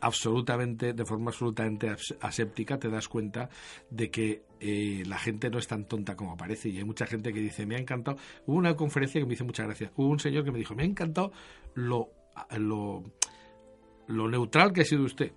absolutamente, 0.00 0.92
de 0.92 1.04
forma 1.04 1.30
absolutamente 1.30 1.94
aséptica, 2.20 2.78
te 2.78 2.88
das 2.88 3.08
cuenta 3.08 3.48
de 3.90 4.10
que 4.10 4.42
eh, 4.60 5.02
la 5.06 5.18
gente 5.18 5.50
no 5.50 5.58
es 5.58 5.66
tan 5.66 5.86
tonta 5.86 6.16
como 6.16 6.36
parece. 6.36 6.68
Y 6.68 6.78
hay 6.78 6.84
mucha 6.84 7.06
gente 7.06 7.32
que 7.32 7.40
dice, 7.40 7.66
me 7.66 7.76
ha 7.76 7.78
encantado. 7.78 8.18
Hubo 8.46 8.56
una 8.56 8.74
conferencia 8.76 9.20
que 9.20 9.26
me 9.26 9.34
hizo 9.34 9.44
mucha 9.44 9.64
gracia. 9.64 9.90
Hubo 9.96 10.08
un 10.08 10.18
señor 10.18 10.44
que 10.44 10.52
me 10.52 10.58
dijo, 10.58 10.74
me 10.74 10.82
ha 10.82 10.86
encantado 10.86 11.32
lo, 11.74 12.10
lo, 12.56 13.02
lo 14.06 14.28
neutral 14.28 14.72
que 14.72 14.82
ha 14.82 14.84
sido 14.84 15.04
usted. 15.04 15.32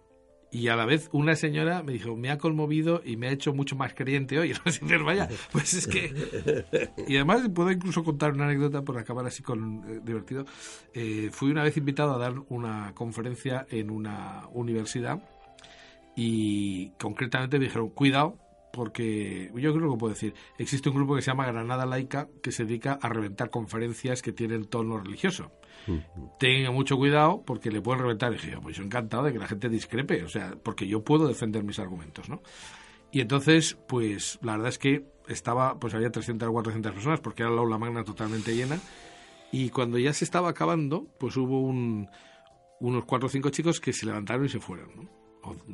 Y 0.54 0.68
a 0.68 0.76
la 0.76 0.86
vez 0.86 1.10
una 1.12 1.36
señora 1.36 1.82
me 1.82 1.94
dijo, 1.94 2.16
me 2.16 2.30
ha 2.30 2.38
conmovido 2.38 3.02
y 3.04 3.18
me 3.18 3.28
ha 3.28 3.32
hecho 3.32 3.56
mucho 3.56 3.76
más 3.76 3.96
creyente 3.96 4.38
hoy. 4.38 4.54
No 4.84 5.04
vaya, 5.04 5.28
pues 5.52 5.74
es 5.74 5.88
que... 5.88 6.14
Y 7.08 7.16
además 7.16 7.50
puedo 7.54 7.72
incluso 7.72 8.04
contar 8.04 8.34
una 8.34 8.46
anécdota 8.46 8.84
por 8.84 9.00
acabar 9.00 9.26
así 9.26 9.42
con 9.42 9.84
eh, 9.90 10.00
divertido. 10.04 10.46
Eh, 10.94 11.30
fui 11.32 11.50
una 11.50 11.64
vez 11.64 11.76
invitado 11.78 12.14
a 12.14 12.20
dar 12.20 12.36
una 12.50 12.92
conferencia 12.94 13.66
en 13.72 13.90
una 13.90 14.48
universidad 14.52 15.24
y 16.16 16.90
concretamente 17.00 17.58
me 17.58 17.66
dijeron, 17.66 17.90
cuidado, 17.90 18.38
porque 18.72 19.52
yo 19.56 19.74
creo 19.74 19.92
que 19.92 19.98
puedo 19.98 20.14
decir, 20.14 20.36
existe 20.60 20.90
un 20.90 20.96
grupo 20.96 21.16
que 21.16 21.24
se 21.24 21.32
llama 21.32 21.48
Granada 21.48 21.88
Laica 21.88 22.28
que 22.44 22.52
se 22.52 22.66
dedica 22.66 23.00
a 23.02 23.10
reventar 23.10 23.50
conferencias 23.50 24.22
que 24.22 24.32
tienen 24.32 24.66
tono 24.66 25.00
religioso. 25.00 25.52
Tenga 26.40 26.72
mucho 26.72 26.98
cuidado 26.98 27.44
porque 27.46 27.72
le 27.72 27.82
pueden 27.82 28.02
reventar. 28.02 28.32
Y 28.32 28.36
dije, 28.36 28.58
pues 28.62 28.78
yo 28.78 28.84
encantado 28.84 29.24
de 29.24 29.34
que 29.34 29.40
la 29.40 29.48
gente 29.48 29.70
discrepe, 29.70 30.24
o 30.24 30.30
sea, 30.30 30.56
porque 30.62 30.88
yo 30.88 31.04
puedo 31.04 31.28
defender 31.28 31.64
mis 31.64 31.80
argumentos, 31.80 32.30
¿no? 32.30 32.42
Y 33.12 33.22
entonces, 33.22 33.78
pues 33.88 34.40
la 34.42 34.54
verdad 34.54 34.70
es 34.70 34.80
que 34.80 35.06
estaba, 35.28 35.80
pues 35.80 35.94
había 35.94 36.12
300 36.12 36.50
o 36.50 36.52
400 36.52 36.92
personas 36.94 37.20
porque 37.20 37.44
era 37.44 37.52
la 37.52 37.62
aula 37.62 37.78
magna 37.78 38.04
totalmente 38.04 38.56
llena. 38.56 38.80
Y 39.52 39.70
cuando 39.70 40.00
ya 40.00 40.14
se 40.14 40.26
estaba 40.26 40.50
acabando, 40.50 41.06
pues 41.20 41.38
hubo 41.38 41.62
un, 41.62 42.10
unos 42.80 43.06
cuatro 43.06 43.28
o 43.28 43.30
cinco 43.30 43.50
chicos 43.50 43.80
que 43.80 43.94
se 43.94 44.06
levantaron 44.06 44.46
y 44.46 44.50
se 44.50 44.60
fueron. 44.60 45.10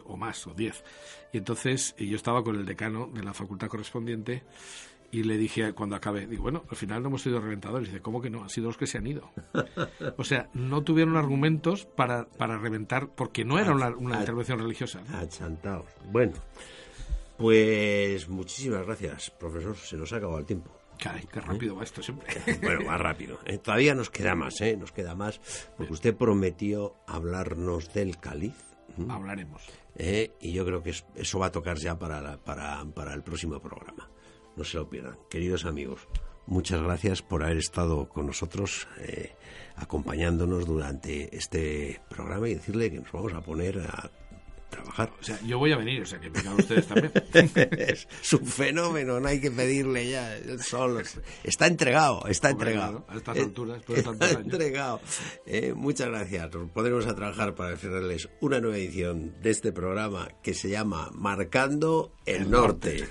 O, 0.05 0.17
más, 0.17 0.47
o 0.47 0.53
diez. 0.53 0.83
Y 1.31 1.37
entonces 1.37 1.95
yo 1.97 2.15
estaba 2.15 2.43
con 2.43 2.55
el 2.55 2.65
decano 2.65 3.07
de 3.13 3.23
la 3.23 3.33
facultad 3.33 3.67
correspondiente 3.67 4.43
y 5.11 5.23
le 5.23 5.37
dije 5.37 5.73
cuando 5.73 5.95
acabé, 5.95 6.27
digo, 6.27 6.43
bueno, 6.43 6.65
al 6.69 6.75
final 6.75 7.01
no 7.01 7.09
hemos 7.09 7.21
sido 7.21 7.39
reventadores. 7.39 7.87
Y 7.87 7.91
dice, 7.91 8.01
¿cómo 8.01 8.21
que 8.21 8.29
no? 8.29 8.43
Han 8.43 8.49
sido 8.49 8.67
los 8.67 8.77
que 8.77 8.87
se 8.87 8.97
han 8.97 9.07
ido. 9.07 9.31
O 10.17 10.23
sea, 10.23 10.49
no 10.53 10.83
tuvieron 10.83 11.17
argumentos 11.17 11.85
para, 11.85 12.29
para 12.29 12.57
reventar, 12.57 13.09
porque 13.15 13.43
no 13.43 13.59
era 13.59 13.73
una, 13.73 14.19
intervención 14.19 14.59
religiosa. 14.59 15.01
Achantados. 15.13 15.87
Bueno, 16.11 16.33
pues 17.37 18.29
muchísimas 18.29 18.85
gracias, 18.85 19.31
profesor. 19.31 19.75
Se 19.77 19.97
nos 19.97 20.13
ha 20.13 20.17
acabado 20.17 20.39
el 20.39 20.45
tiempo. 20.45 20.71
Caray, 20.99 21.25
qué 21.31 21.39
rápido 21.39 21.75
va 21.75 21.83
esto 21.83 22.03
siempre. 22.03 22.27
bueno, 22.61 22.85
más 22.85 22.99
rápido. 22.99 23.39
¿eh? 23.45 23.57
Todavía 23.57 23.95
nos 23.95 24.09
queda 24.09 24.35
más, 24.35 24.59
¿eh? 24.61 24.75
Nos 24.77 24.91
queda 24.91 25.15
más, 25.15 25.39
porque 25.77 25.93
usted 25.93 26.15
prometió 26.15 26.95
hablarnos 27.07 27.93
del 27.93 28.17
cáliz. 28.17 28.55
Hablaremos. 29.07 29.63
¿Eh? 29.95 30.33
Y 30.41 30.51
yo 30.51 30.65
creo 30.65 30.83
que 30.83 30.93
eso 31.15 31.39
va 31.39 31.47
a 31.47 31.51
tocar 31.51 31.77
ya 31.77 31.97
para, 31.97 32.37
para, 32.37 32.83
para 32.93 33.13
el 33.13 33.23
próximo 33.23 33.59
programa 33.61 34.09
no 34.59 34.65
se 34.65 34.77
lo 34.77 34.89
pierdan. 34.89 35.17
Queridos 35.29 35.63
amigos, 35.63 36.01
muchas 36.45 36.81
gracias 36.81 37.21
por 37.21 37.43
haber 37.43 37.57
estado 37.57 38.09
con 38.09 38.27
nosotros, 38.27 38.87
eh, 38.99 39.33
acompañándonos 39.77 40.65
durante 40.65 41.35
este 41.35 42.01
programa 42.09 42.49
y 42.49 42.55
decirle 42.55 42.91
que 42.91 42.99
nos 42.99 43.11
vamos 43.11 43.33
a 43.33 43.41
poner 43.41 43.79
a 43.79 44.11
trabajar. 44.69 45.11
O 45.19 45.23
sea, 45.23 45.39
yo 45.45 45.57
voy 45.57 45.71
a 45.71 45.77
venir, 45.77 46.01
o 46.01 46.05
sea, 46.05 46.19
que 46.19 46.29
vengan 46.29 46.55
ustedes 46.59 46.87
también. 46.87 47.11
es 47.77 48.33
un 48.33 48.45
fenómeno, 48.45 49.21
no 49.21 49.27
hay 49.29 49.39
que 49.39 49.49
pedirle 49.49 50.09
ya. 50.09 50.37
Solo. 50.61 51.01
Está 51.43 51.67
entregado, 51.67 52.25
está 52.27 52.49
entregado. 52.49 53.05
A 53.07 53.15
estas 53.15 53.37
alturas, 53.37 53.81
está 53.87 54.29
entregado. 54.31 54.99
Eh, 55.45 55.73
muchas 55.73 56.09
gracias. 56.09 56.53
Nos 56.53 56.69
podremos 56.71 57.07
a 57.07 57.15
trabajar 57.15 57.55
para 57.55 57.75
ofrecerles 57.75 58.29
una 58.41 58.59
nueva 58.59 58.77
edición 58.77 59.35
de 59.41 59.51
este 59.51 59.71
programa 59.71 60.27
que 60.43 60.53
se 60.53 60.69
llama 60.69 61.09
Marcando 61.13 62.11
el, 62.25 62.51
norte. 62.51 63.07